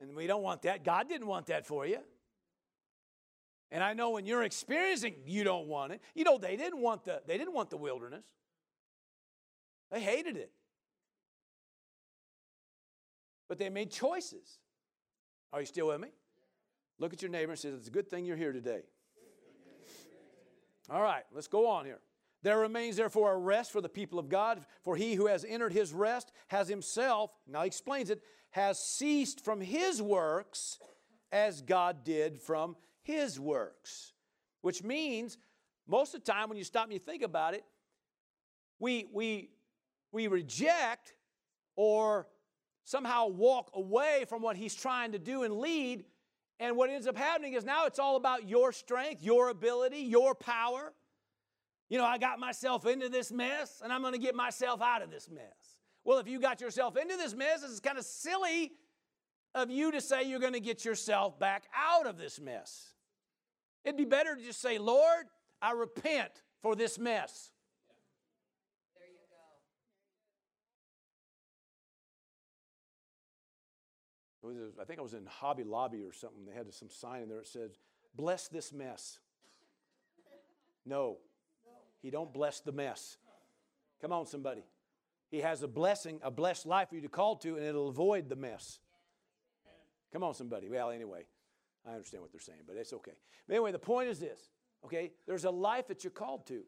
[0.00, 0.84] And we don't want that.
[0.84, 2.00] God didn't want that for you.
[3.70, 6.00] And I know when you're experiencing, you don't want it.
[6.14, 8.24] You know, they didn't want the, they didn't want the wilderness.
[9.90, 10.50] They hated it.
[13.48, 14.58] But they made choices.
[15.52, 16.08] Are you still with me?
[16.98, 18.82] Look at your neighbor and say, It's a good thing you're here today.
[20.90, 22.00] All right, let's go on here.
[22.42, 25.72] There remains therefore a rest for the people of God, for he who has entered
[25.72, 28.20] his rest has himself, now he explains it,
[28.50, 30.78] has ceased from his works
[31.32, 34.12] as God did from his works.
[34.60, 35.38] Which means,
[35.88, 37.64] most of the time when you stop and you think about it,
[38.78, 39.50] we, we,
[40.12, 41.14] we reject
[41.76, 42.28] or
[42.84, 46.04] somehow walk away from what he's trying to do and lead
[46.64, 50.34] and what ends up happening is now it's all about your strength, your ability, your
[50.34, 50.94] power.
[51.90, 55.02] You know, I got myself into this mess and I'm going to get myself out
[55.02, 55.78] of this mess.
[56.04, 58.72] Well, if you got yourself into this mess, it's kind of silly
[59.54, 62.94] of you to say you're going to get yourself back out of this mess.
[63.84, 65.26] It'd be better to just say, Lord,
[65.60, 66.30] I repent
[66.62, 67.50] for this mess.
[74.80, 76.44] I think I was in Hobby Lobby or something.
[76.44, 77.78] They had some sign in there that said,
[78.14, 79.20] "Bless this mess."
[80.84, 81.18] No,
[82.02, 83.16] he don't bless the mess.
[84.00, 84.64] Come on, somebody.
[85.30, 88.28] He has a blessing, a blessed life for you to call to, and it'll avoid
[88.28, 88.80] the mess.
[90.12, 90.68] Come on, somebody.
[90.68, 91.26] Well, anyway,
[91.86, 93.14] I understand what they're saying, but it's okay.
[93.46, 94.50] But anyway, the point is this
[94.84, 95.12] okay?
[95.26, 96.62] There's a life that you're called to,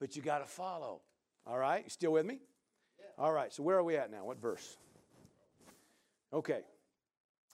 [0.00, 1.02] but you got to follow.
[1.46, 1.84] All right?
[1.84, 2.40] You still with me?
[3.18, 4.24] All right, so where are we at now?
[4.24, 4.76] What verse?
[6.32, 6.62] Okay.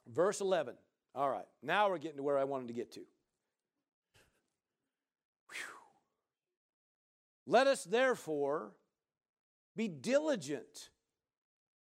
[0.07, 0.75] Verse 11.
[1.15, 3.01] All right, now we're getting to where I wanted to get to.
[5.51, 5.55] Whew.
[7.45, 8.71] Let us therefore
[9.75, 10.89] be diligent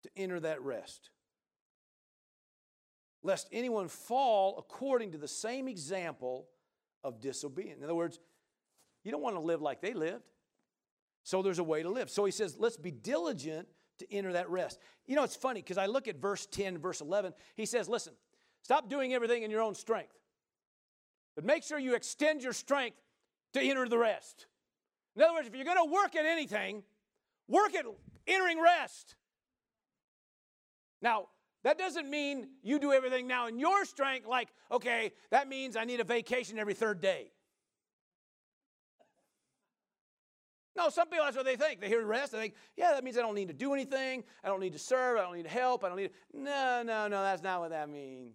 [0.03, 1.11] to enter that rest,
[3.23, 6.47] lest anyone fall according to the same example
[7.03, 7.79] of disobedience.
[7.79, 8.21] In other words,
[9.05, 10.25] you don't want to live like they lived.
[11.23, 12.11] So there's a way to live.
[12.11, 13.67] So he says, let's be diligent
[13.99, 14.79] to enter that rest.
[15.07, 17.33] You know, it's funny because I look at verse 10, verse 11.
[17.55, 18.15] He says, listen,
[18.63, 20.15] stop doing everything in your own strength,
[21.35, 22.97] but make sure you extend your strength
[23.53, 24.47] to enter the rest.
[25.17, 26.83] In other words, if you're going to work at anything,
[27.49, 27.85] work at
[28.27, 29.15] entering rest.
[31.01, 31.27] Now,
[31.63, 35.85] that doesn't mean you do everything now in your strength, like, okay, that means I
[35.85, 37.33] need a vacation every third day.
[40.77, 41.81] No, some people that's what they think.
[41.81, 44.49] They hear rest, they think, yeah, that means I don't need to do anything, I
[44.49, 46.11] don't need to serve, I don't need help, I don't need.
[46.33, 48.35] No, no, no, that's not what that means.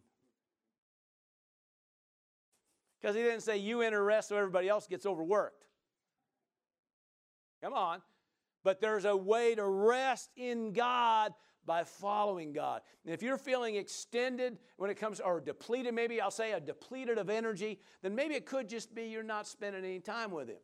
[3.02, 5.66] Because he didn't say you enter rest so everybody else gets overworked.
[7.62, 8.02] Come on.
[8.64, 11.34] But there's a way to rest in God
[11.66, 12.82] by following God.
[13.06, 17.18] And if you're feeling extended when it comes, or depleted, maybe I'll say a depleted
[17.18, 20.58] of energy, then maybe it could just be you're not spending any time with Him.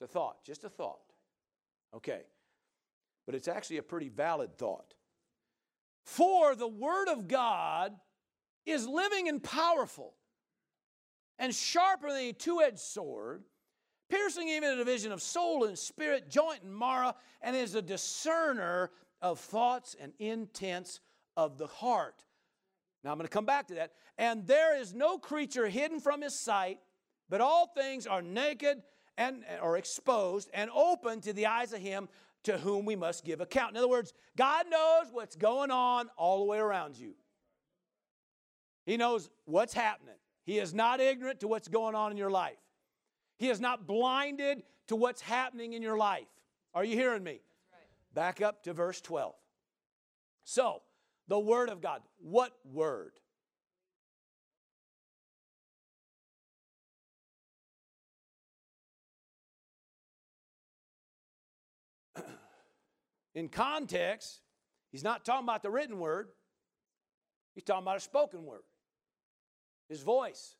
[0.00, 1.00] It's a thought, just a thought.
[1.92, 2.20] Okay.
[3.26, 4.94] But it's actually a pretty valid thought.
[6.04, 7.94] For the Word of God
[8.64, 10.14] is living and powerful
[11.38, 13.42] and sharper than a two edged sword,
[14.08, 18.92] piercing even a division of soul and spirit, joint and marrow, and is a discerner
[19.20, 21.00] of thoughts and intents
[21.36, 22.22] of the heart.
[23.02, 23.94] Now I'm going to come back to that.
[24.16, 26.78] And there is no creature hidden from his sight,
[27.28, 28.82] but all things are naked
[29.18, 32.08] and or exposed and open to the eyes of him
[32.44, 33.72] to whom we must give account.
[33.72, 37.12] In other words, God knows what's going on all the way around you.
[38.86, 40.14] He knows what's happening.
[40.44, 42.56] He is not ignorant to what's going on in your life.
[43.36, 46.26] He is not blinded to what's happening in your life.
[46.72, 47.40] Are you hearing me?
[48.14, 49.34] Back up to verse 12.
[50.44, 50.80] So,
[51.26, 52.00] the Word of God.
[52.18, 53.12] What Word?
[63.38, 64.40] In context,
[64.90, 66.26] he's not talking about the written word,
[67.54, 68.62] he's talking about a spoken word,
[69.88, 70.56] his voice.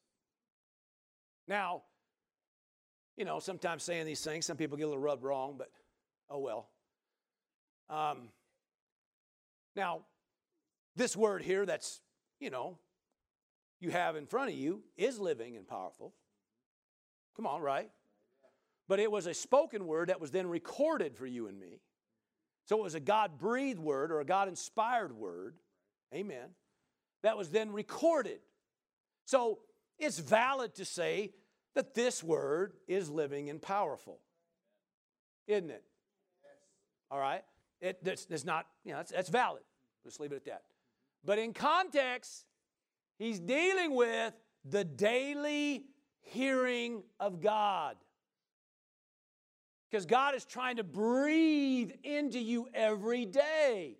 [1.48, 1.82] Now,
[3.16, 5.72] you know, sometimes saying these things, some people get a little rubbed wrong, but
[6.30, 6.68] oh well.
[7.90, 8.28] Um,
[9.74, 10.02] now,
[10.94, 12.00] this word here that's,
[12.38, 12.78] you know,
[13.80, 16.14] you have in front of you is living and powerful.
[17.34, 17.90] Come on, right?
[18.86, 21.80] But it was a spoken word that was then recorded for you and me.
[22.68, 25.54] So it was a God breathed word or a God inspired word.
[26.14, 26.50] Amen.
[27.22, 28.40] That was then recorded.
[29.24, 29.60] So
[29.98, 31.32] it's valid to say
[31.74, 34.20] that this word is living and powerful.
[35.46, 35.82] Isn't it?
[37.10, 37.42] All right?
[37.80, 39.62] It, that's, that's not, you know, that's, that's valid.
[40.04, 40.62] Let's leave it at that.
[41.24, 42.44] But in context,
[43.18, 45.84] he's dealing with the daily
[46.20, 47.96] hearing of God.
[49.90, 53.96] Because God is trying to breathe into you every day.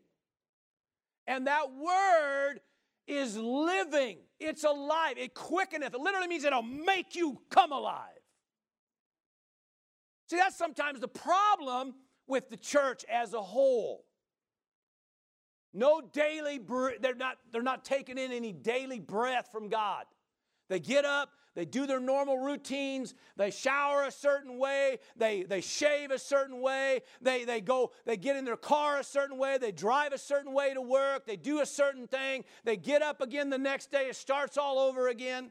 [1.26, 2.61] And that word
[3.07, 5.95] is living, it's alive, it quickeneth.
[5.95, 8.11] It literally means it'll make you come alive.
[10.28, 11.95] See, that's sometimes the problem
[12.26, 14.05] with the church as a whole.
[15.72, 16.61] No daily,
[17.01, 20.05] they're not, they're not taking in any daily breath from God.
[20.68, 25.61] They get up, they do their normal routines, they shower a certain way, they, they
[25.61, 29.59] shave a certain way, they, they go, they get in their car a certain way,
[29.59, 33.20] they drive a certain way to work, they do a certain thing, they get up
[33.20, 35.50] again the next day, it starts all over again.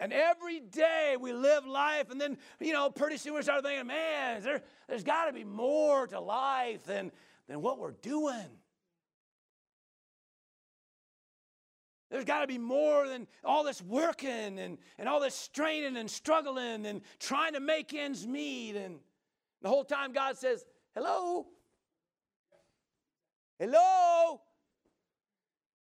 [0.00, 3.86] And every day we live life, and then, you know, pretty soon we start thinking,
[3.86, 7.12] man, there, there's got to be more to life than,
[7.46, 8.48] than what we're doing.
[12.10, 16.10] There's got to be more than all this working and, and all this straining and
[16.10, 18.76] struggling and trying to make ends meet.
[18.76, 18.98] And
[19.60, 21.46] the whole time God says, Hello?
[23.58, 24.40] Hello?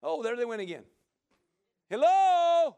[0.02, 0.84] Oh, there they went again.
[1.90, 2.76] Hello?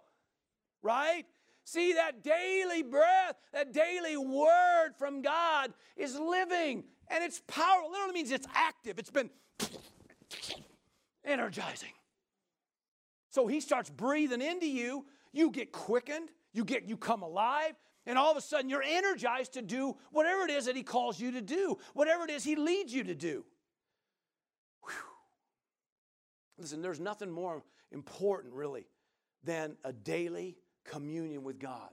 [0.82, 1.24] right?
[1.64, 7.82] See, that daily breath, that daily word from God is living and it's power.
[7.90, 8.98] Literally means it's active.
[8.98, 9.30] It's been
[11.24, 11.92] energizing.
[13.38, 15.06] So he starts breathing into you.
[15.32, 16.28] You get quickened.
[16.52, 17.74] You get you come alive.
[18.04, 21.20] And all of a sudden you're energized to do whatever it is that he calls
[21.20, 23.44] you to do, whatever it is he leads you to do.
[24.82, 24.92] Whew.
[26.58, 27.62] Listen, there's nothing more
[27.92, 28.88] important really
[29.44, 31.90] than a daily communion with God.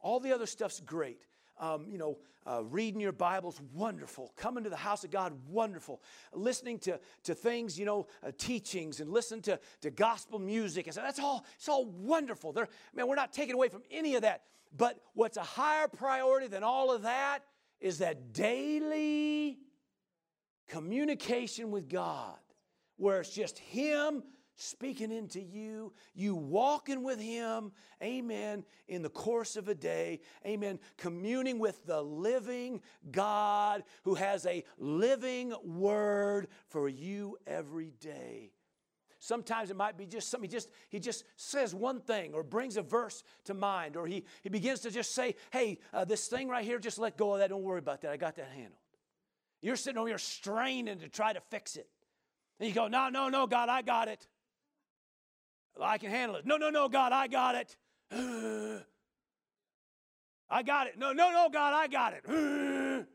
[0.00, 1.20] All the other stuff's great.
[1.58, 4.32] Um, you know, uh, reading your Bible's wonderful.
[4.36, 6.02] Coming to the house of God, wonderful.
[6.32, 10.86] Listening to, to things, you know, uh, teachings and listen to, to gospel music.
[10.86, 12.52] And so that's all, it's all wonderful.
[12.52, 14.42] There, man, we're not taking away from any of that.
[14.76, 17.40] But what's a higher priority than all of that
[17.80, 19.58] is that daily
[20.68, 22.38] communication with God,
[22.96, 24.22] where it's just Him
[24.56, 30.78] speaking into you, you walking with Him, amen, in the course of a day, amen,
[30.96, 32.80] communing with the living
[33.10, 38.52] God who has a living word for you every day.
[39.18, 42.76] Sometimes it might be just something, he just, he just says one thing or brings
[42.76, 46.46] a verse to mind, or he, he begins to just say, hey, uh, this thing
[46.46, 47.48] right here, just let go of that.
[47.48, 48.10] Don't worry about that.
[48.10, 48.74] I got that handled.
[49.62, 51.88] You're sitting over here straining to try to fix it.
[52.60, 54.28] And you go, no, no, no, God, I got it.
[55.80, 56.46] I can handle it.
[56.46, 57.76] No, no, no, God, I got it.
[60.50, 60.98] I got it.
[60.98, 63.06] No, no, no, God, I got it.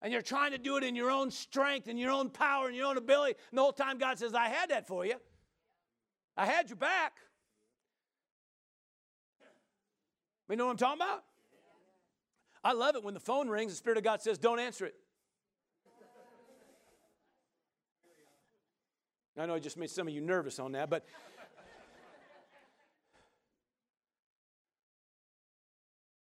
[0.00, 2.76] And you're trying to do it in your own strength and your own power and
[2.76, 3.34] your own ability.
[3.50, 5.16] And the whole time God says, I had that for you.
[6.36, 7.14] I had your back.
[10.48, 11.24] You know what I'm talking about?
[12.62, 14.94] I love it when the phone rings, the Spirit of God says, Don't answer it.
[19.38, 21.04] I know I just made some of you nervous on that, but.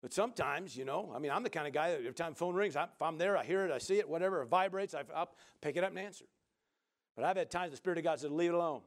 [0.02, 2.36] But sometimes, you know, I mean, I'm the kind of guy that every time the
[2.36, 5.02] phone rings, if I'm there, I hear it, I see it, whatever, it vibrates, I,
[5.02, 6.24] will pick it up and answer.
[7.14, 8.80] But I've had times the Spirit of God said, leave it alone.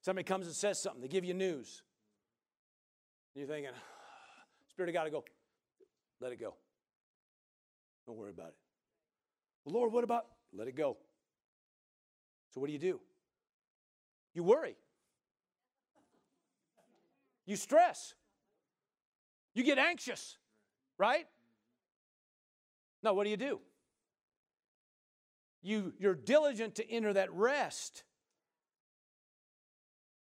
[0.00, 1.82] Somebody comes and says something, they give you news.
[3.36, 3.70] You're thinking,
[4.70, 5.24] Spirit of God to go,
[6.20, 6.54] let it go.
[8.04, 8.61] Don't worry about it.
[9.64, 10.26] Well, Lord, what about?
[10.52, 10.96] Let it go.
[12.54, 13.00] So what do you do?
[14.34, 14.76] You worry.
[17.46, 18.14] You stress.
[19.54, 20.38] You get anxious,
[20.98, 21.26] right?
[23.02, 23.60] No, what do you do?
[25.62, 28.04] You, you're diligent to enter that rest.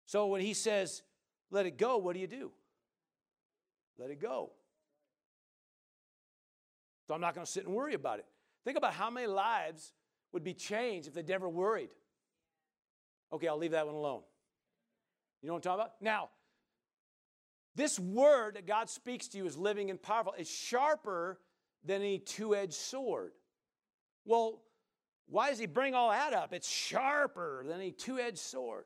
[0.05, 1.01] So when he says,
[1.49, 2.51] let it go, what do you do?
[3.97, 4.51] Let it go.
[7.07, 8.25] So I'm not going to sit and worry about it.
[8.63, 9.93] Think about how many lives
[10.31, 11.89] would be changed if they never worried.
[13.31, 14.21] Okay, I'll leave that one alone.
[15.41, 15.93] You know what I'm talking about?
[16.01, 16.29] Now,
[17.75, 20.33] this word that God speaks to you is living and powerful.
[20.37, 21.39] It's sharper
[21.83, 23.31] than any two edged sword.
[24.25, 24.61] Well,
[25.27, 26.53] why does he bring all that up?
[26.53, 28.85] It's sharper than a two edged sword.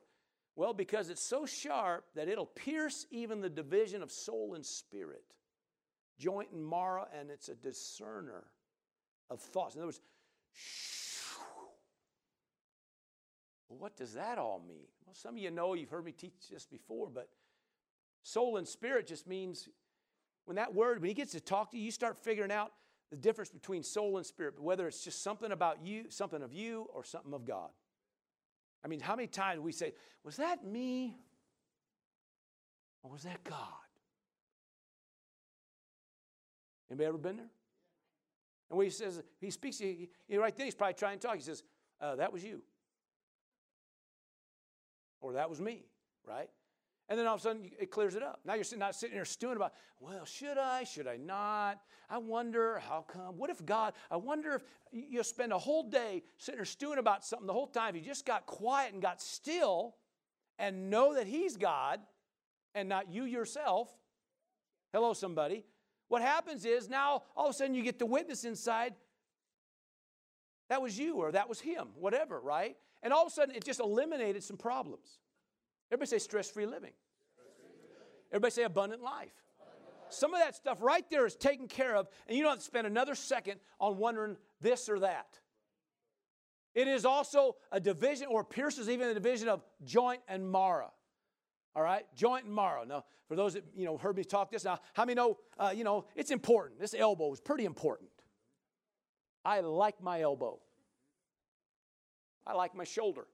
[0.56, 5.22] Well, because it's so sharp that it'll pierce even the division of soul and spirit,
[6.18, 8.44] joint and marrow, and it's a discerner
[9.30, 9.74] of thoughts.
[9.74, 10.00] In other words,
[13.68, 14.86] what does that all mean?
[15.04, 17.28] Well, some of you know, you've heard me teach this before, but
[18.22, 19.68] soul and spirit just means
[20.46, 22.72] when that word, when he gets to talk to you, you start figuring out
[23.10, 26.88] the difference between soul and spirit, whether it's just something about you, something of you,
[26.94, 27.70] or something of God.
[28.84, 29.92] I mean, how many times we say,
[30.24, 31.16] Was that me?
[33.02, 33.58] Or was that God?
[36.90, 37.50] Anybody ever been there?
[38.70, 41.36] And when he says, he speaks, he, he, right then he's probably trying to talk.
[41.36, 41.62] He says,
[42.00, 42.62] uh, That was you.
[45.20, 45.84] Or that was me,
[46.26, 46.48] right?
[47.08, 48.40] And then all of a sudden it clears it up.
[48.44, 50.84] Now you're not sitting there stewing about, well, should I?
[50.84, 51.80] Should I not?
[52.10, 53.38] I wonder how come.
[53.38, 54.62] What if God, I wonder if
[54.92, 57.96] you spend a whole day sitting there stewing about something the whole time.
[57.96, 59.96] If you just got quiet and got still
[60.58, 62.00] and know that He's God
[62.74, 63.88] and not you yourself.
[64.92, 65.64] Hello, somebody.
[66.08, 68.94] What happens is now all of a sudden you get the witness inside.
[70.68, 72.76] That was you or that was him, whatever, right?
[73.02, 75.18] And all of a sudden it just eliminated some problems.
[75.90, 76.92] Everybody say stress free living.
[78.30, 79.32] Everybody say abundant life.
[80.10, 82.64] Some of that stuff right there is taken care of, and you don't have to
[82.64, 85.38] spend another second on wondering this or that.
[86.74, 90.92] It is also a division, or pierces even the division of joint and marrow.
[91.78, 92.82] All right, joint and marrow.
[92.82, 95.38] Now, for those that you know heard me talk this, now how many know?
[95.56, 96.80] Uh, you know, it's important.
[96.80, 98.10] This elbow is pretty important.
[99.44, 100.58] I like my elbow.
[102.44, 103.28] I like my shoulder.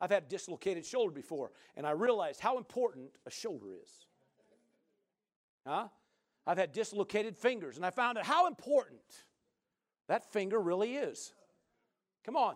[0.00, 4.06] I've had dislocated shoulder before, and I realized how important a shoulder is.
[5.66, 5.88] Huh?
[6.46, 9.00] I've had dislocated fingers, and I found out how important
[10.06, 11.32] that finger really is.
[12.24, 12.54] Come on.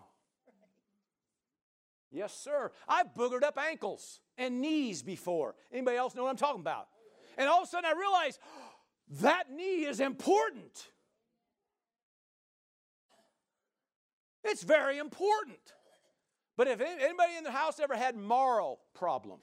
[2.11, 2.71] Yes, sir.
[2.87, 5.55] I've boogered up ankles and knees before.
[5.71, 6.87] Anybody else know what I'm talking about?
[7.37, 8.39] And all of a sudden I realize
[9.21, 10.87] that knee is important.
[14.43, 15.59] It's very important.
[16.55, 19.39] But if anybody in the house ever had marrow problem,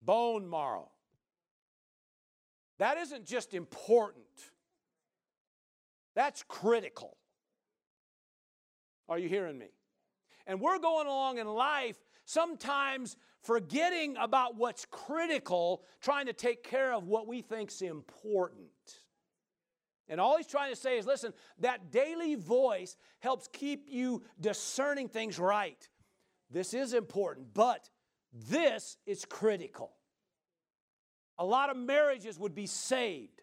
[0.00, 0.90] bone marrow,
[2.78, 4.24] that isn't just important.
[6.14, 7.16] That's critical.
[9.12, 9.66] Are you hearing me?
[10.46, 16.94] And we're going along in life sometimes forgetting about what's critical, trying to take care
[16.94, 18.70] of what we think's important.
[20.08, 25.10] And all he's trying to say is listen, that daily voice helps keep you discerning
[25.10, 25.86] things right.
[26.50, 27.90] This is important, but
[28.32, 29.92] this is critical.
[31.38, 33.42] A lot of marriages would be saved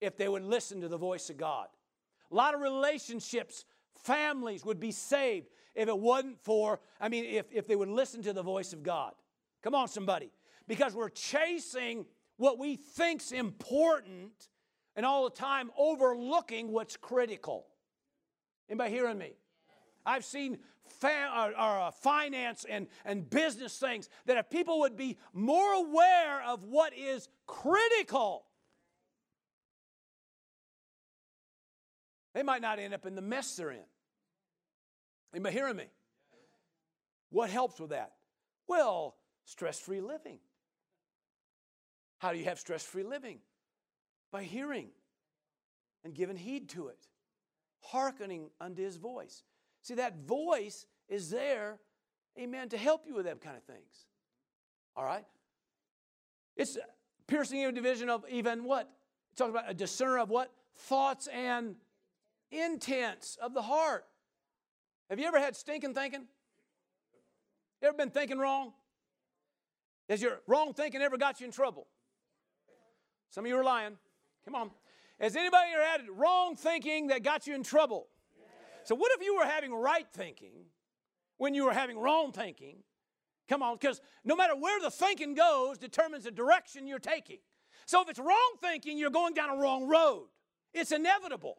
[0.00, 1.66] if they would listen to the voice of God.
[2.30, 3.66] A lot of relationships,
[4.02, 8.22] families would be saved if it wasn't for, I mean, if, if they would listen
[8.22, 9.12] to the voice of God.
[9.62, 10.30] Come on, somebody.
[10.68, 14.48] Because we're chasing what we think's important
[14.96, 17.66] and all the time overlooking what's critical.
[18.68, 19.32] Anybody hearing me?
[20.04, 20.58] I've seen
[21.00, 25.72] fa- or, or, uh, finance and, and business things that if people would be more
[25.72, 28.44] aware of what is critical,
[32.34, 33.84] they might not end up in the mess they're in.
[35.34, 35.86] Anybody hearing me?
[37.30, 38.12] What helps with that?
[38.68, 40.38] Well, stress free living.
[42.18, 43.38] How do you have stress free living?
[44.30, 44.88] By hearing
[46.04, 47.08] and giving heed to it,
[47.80, 49.42] hearkening unto his voice.
[49.82, 51.78] See, that voice is there,
[52.38, 54.06] amen, to help you with that kind of things.
[54.96, 55.24] All right?
[56.56, 56.78] It's
[57.26, 58.90] piercing a division of even what?
[59.32, 60.52] It talks about a discerner of what?
[60.76, 61.76] Thoughts and
[62.50, 64.04] intents of the heart.
[65.12, 66.24] Have you ever had stinking thinking?
[67.82, 68.72] Ever been thinking wrong?
[70.08, 71.86] Has your wrong thinking ever got you in trouble?
[73.28, 73.98] Some of you are lying.
[74.46, 74.70] Come on.
[75.20, 78.06] Has anybody ever had wrong thinking that got you in trouble?
[78.84, 80.64] So, what if you were having right thinking
[81.36, 82.76] when you were having wrong thinking?
[83.50, 87.40] Come on, because no matter where the thinking goes determines the direction you're taking.
[87.84, 90.28] So, if it's wrong thinking, you're going down a wrong road.
[90.72, 91.58] It's inevitable.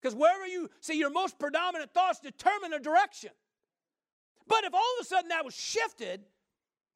[0.00, 3.30] Because wherever you see your most predominant thoughts determine a direction.
[4.46, 6.20] But if all of a sudden that was shifted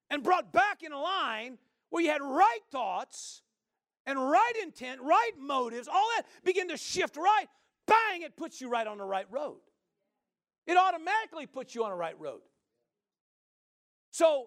[0.08, 3.42] and brought back in a line where you had right thoughts
[4.06, 7.46] and right intent, right motives, all that begin to shift right,
[7.86, 9.58] bang, it puts you right on the right road.
[10.66, 12.40] It automatically puts you on a right road.
[14.12, 14.46] So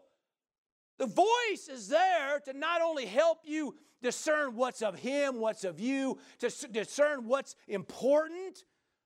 [0.99, 5.79] the voice is there to not only help you discern what's of Him, what's of
[5.79, 8.63] you, to discern what's important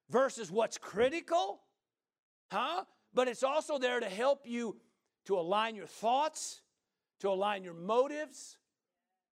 [0.10, 1.62] versus what's critical,
[2.52, 2.84] huh?
[3.14, 4.78] But it's also there to help you
[5.26, 6.62] to align your thoughts,
[7.20, 8.58] to align your motives.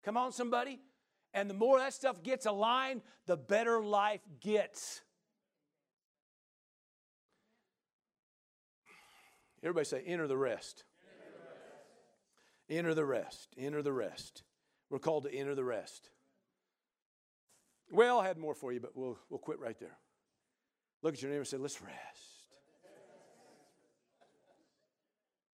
[0.03, 0.80] Come on, somebody.
[1.34, 5.01] And the more that stuff gets aligned, the better life gets.
[9.62, 10.84] Everybody say, enter the rest.
[12.70, 13.53] Enter the rest.
[13.57, 14.43] Enter the rest.
[14.89, 16.09] We're called to enter the rest.
[17.91, 19.97] Well, I had more for you, but we'll, we'll quit right there.
[21.01, 21.95] Look at your neighbor and say, let's rest.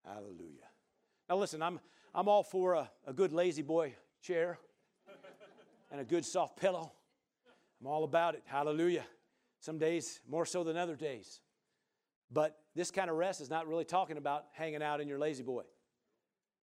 [0.04, 0.68] Hallelujah.
[1.28, 1.78] Now, listen, I'm,
[2.14, 4.58] I'm all for a, a good La-Z-Boy chair
[5.90, 6.92] and a good soft pillow.
[7.80, 8.42] I'm all about it.
[8.46, 9.04] Hallelujah.
[9.60, 11.40] Some days more so than other days.
[12.30, 15.64] But this kind of rest is not really talking about hanging out in your La-Z-Boy.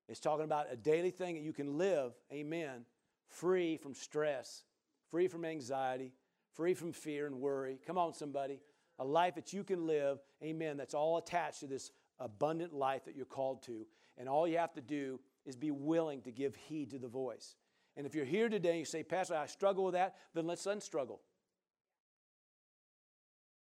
[0.10, 2.86] It's talking about a daily thing that you can live, amen,
[3.28, 4.64] free from stress,
[5.12, 6.14] free from anxiety,
[6.56, 7.80] free from fear and worry.
[7.86, 8.60] Come on, somebody.
[8.98, 13.16] A life that you can live, amen, that's all attached to this abundant life that
[13.16, 13.86] you're called to.
[14.18, 17.56] And all you have to do is be willing to give heed to the voice.
[17.96, 20.66] And if you're here today and you say, Pastor, I struggle with that, then let's
[20.66, 21.20] unstruggle.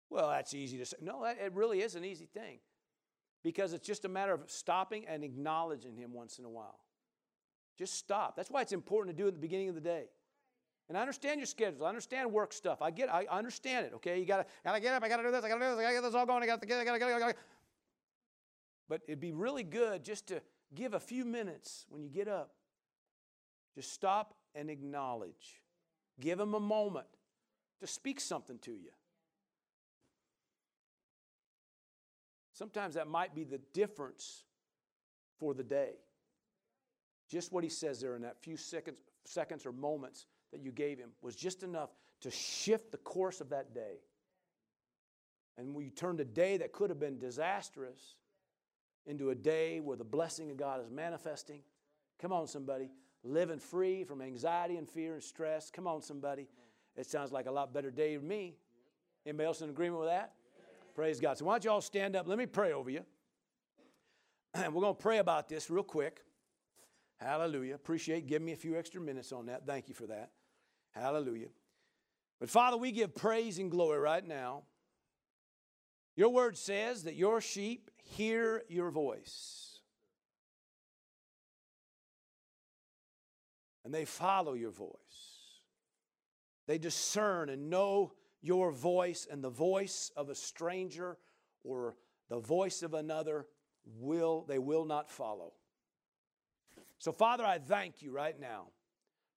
[0.09, 0.97] Well, that's easy to say.
[0.99, 2.57] No, it really is an easy thing
[3.43, 6.79] because it's just a matter of stopping and acknowledging Him once in a while.
[7.77, 8.35] Just stop.
[8.35, 10.05] That's why it's important to do it at the beginning of the day.
[10.89, 11.85] And I understand your schedule.
[11.85, 12.81] I understand work stuff.
[12.81, 13.11] I get.
[13.11, 13.93] I understand it.
[13.95, 15.03] Okay, you gotta gotta get up.
[15.03, 15.43] I gotta do this.
[15.43, 15.79] I gotta do this.
[15.79, 16.43] I gotta get this all going.
[16.43, 16.79] I gotta get.
[16.79, 17.37] I gotta get.
[18.89, 20.41] But it'd be really good just to
[20.75, 22.51] give a few minutes when you get up.
[23.75, 25.61] Just stop and acknowledge.
[26.19, 27.07] Give him a moment
[27.79, 28.91] to speak something to you.
[32.53, 34.43] Sometimes that might be the difference
[35.39, 35.93] for the day.
[37.27, 40.99] Just what he says there in that few seconds, seconds or moments that you gave
[40.99, 41.89] him was just enough
[42.21, 43.97] to shift the course of that day.
[45.57, 48.15] And we turned a day that could have been disastrous
[49.05, 51.61] into a day where the blessing of God is manifesting.
[52.19, 52.89] Come on, somebody.
[53.23, 55.69] Living free from anxiety and fear and stress.
[55.71, 56.47] Come on, somebody.
[56.95, 58.55] It sounds like a lot better day to me.
[59.25, 60.33] Anybody else in agreement with that?
[60.93, 61.37] Praise God.
[61.37, 62.27] So why don't you all stand up?
[62.27, 63.03] Let me pray over you.
[64.53, 66.21] And we're going to pray about this real quick.
[67.19, 67.75] Hallelujah.
[67.75, 69.65] Appreciate giving me a few extra minutes on that.
[69.65, 70.31] Thank you for that.
[70.91, 71.47] Hallelujah.
[72.39, 74.63] But Father, we give praise and glory right now.
[76.15, 79.79] Your word says that your sheep hear your voice.
[83.83, 84.93] And they follow your voice.
[86.67, 88.13] They discern and know
[88.43, 91.17] your voice, and the voice of a stranger
[91.63, 91.95] or
[92.29, 93.47] the voice of another
[93.85, 95.53] will they will not follow.
[96.99, 98.67] So, Father, I thank you right now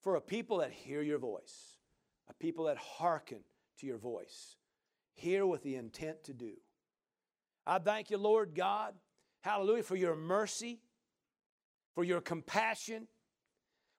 [0.03, 1.79] for a people that hear your voice,
[2.29, 3.39] a people that hearken
[3.79, 4.57] to your voice,
[5.15, 6.53] hear with the intent to do.
[7.67, 8.95] I thank you, Lord God,
[9.41, 10.81] hallelujah, for your mercy,
[11.95, 13.09] for your compassion.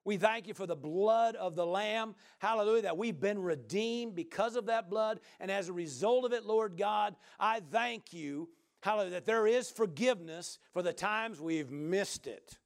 [0.08, 4.55] We thank you for the blood of the Lamb, hallelujah, that we've been redeemed because
[4.55, 5.20] of that blood.
[5.41, 8.47] And as a result of it, Lord God, I thank you,
[8.80, 12.58] hallelujah, that there is forgiveness for the times we've missed it.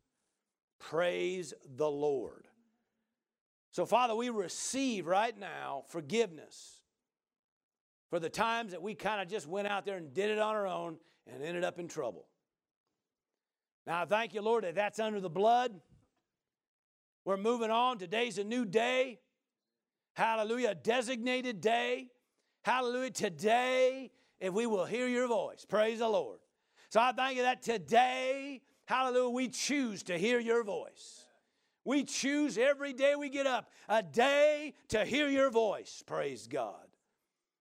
[0.80, 2.48] Praise the Lord.
[3.72, 6.80] So, Father, we receive right now forgiveness
[8.12, 10.54] for the times that we kind of just went out there and did it on
[10.54, 12.28] our own and ended up in trouble.
[13.88, 15.82] Now, I thank you, Lord, that that's under the blood.
[17.26, 17.97] We're moving on.
[17.97, 19.19] Today's a new day.
[20.13, 20.76] Hallelujah.
[20.76, 22.07] Designated day.
[22.63, 23.11] Hallelujah.
[23.11, 26.39] Today, if we will hear your voice, praise the Lord.
[26.89, 31.26] So I thank you that today, hallelujah, we choose to hear your voice.
[31.86, 36.88] We choose every day we get up a day to hear your voice, praise God.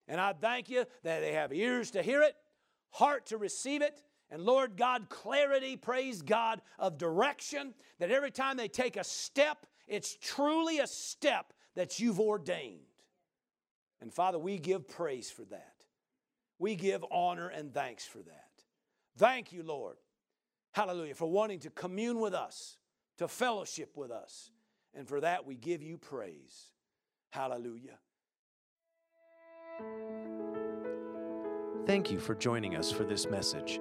[0.08, 2.34] And I thank you that they have ears to hear it,
[2.90, 8.56] heart to receive it, and Lord God, clarity, praise God, of direction, that every time
[8.56, 12.80] they take a step, it's truly a step that you've ordained.
[14.00, 15.74] And Father, we give praise for that.
[16.58, 18.50] We give honor and thanks for that.
[19.18, 19.96] Thank you, Lord.
[20.72, 22.78] Hallelujah, for wanting to commune with us,
[23.18, 24.50] to fellowship with us.
[24.94, 26.70] And for that, we give you praise.
[27.30, 27.98] Hallelujah.
[31.86, 33.80] Thank you for joining us for this message.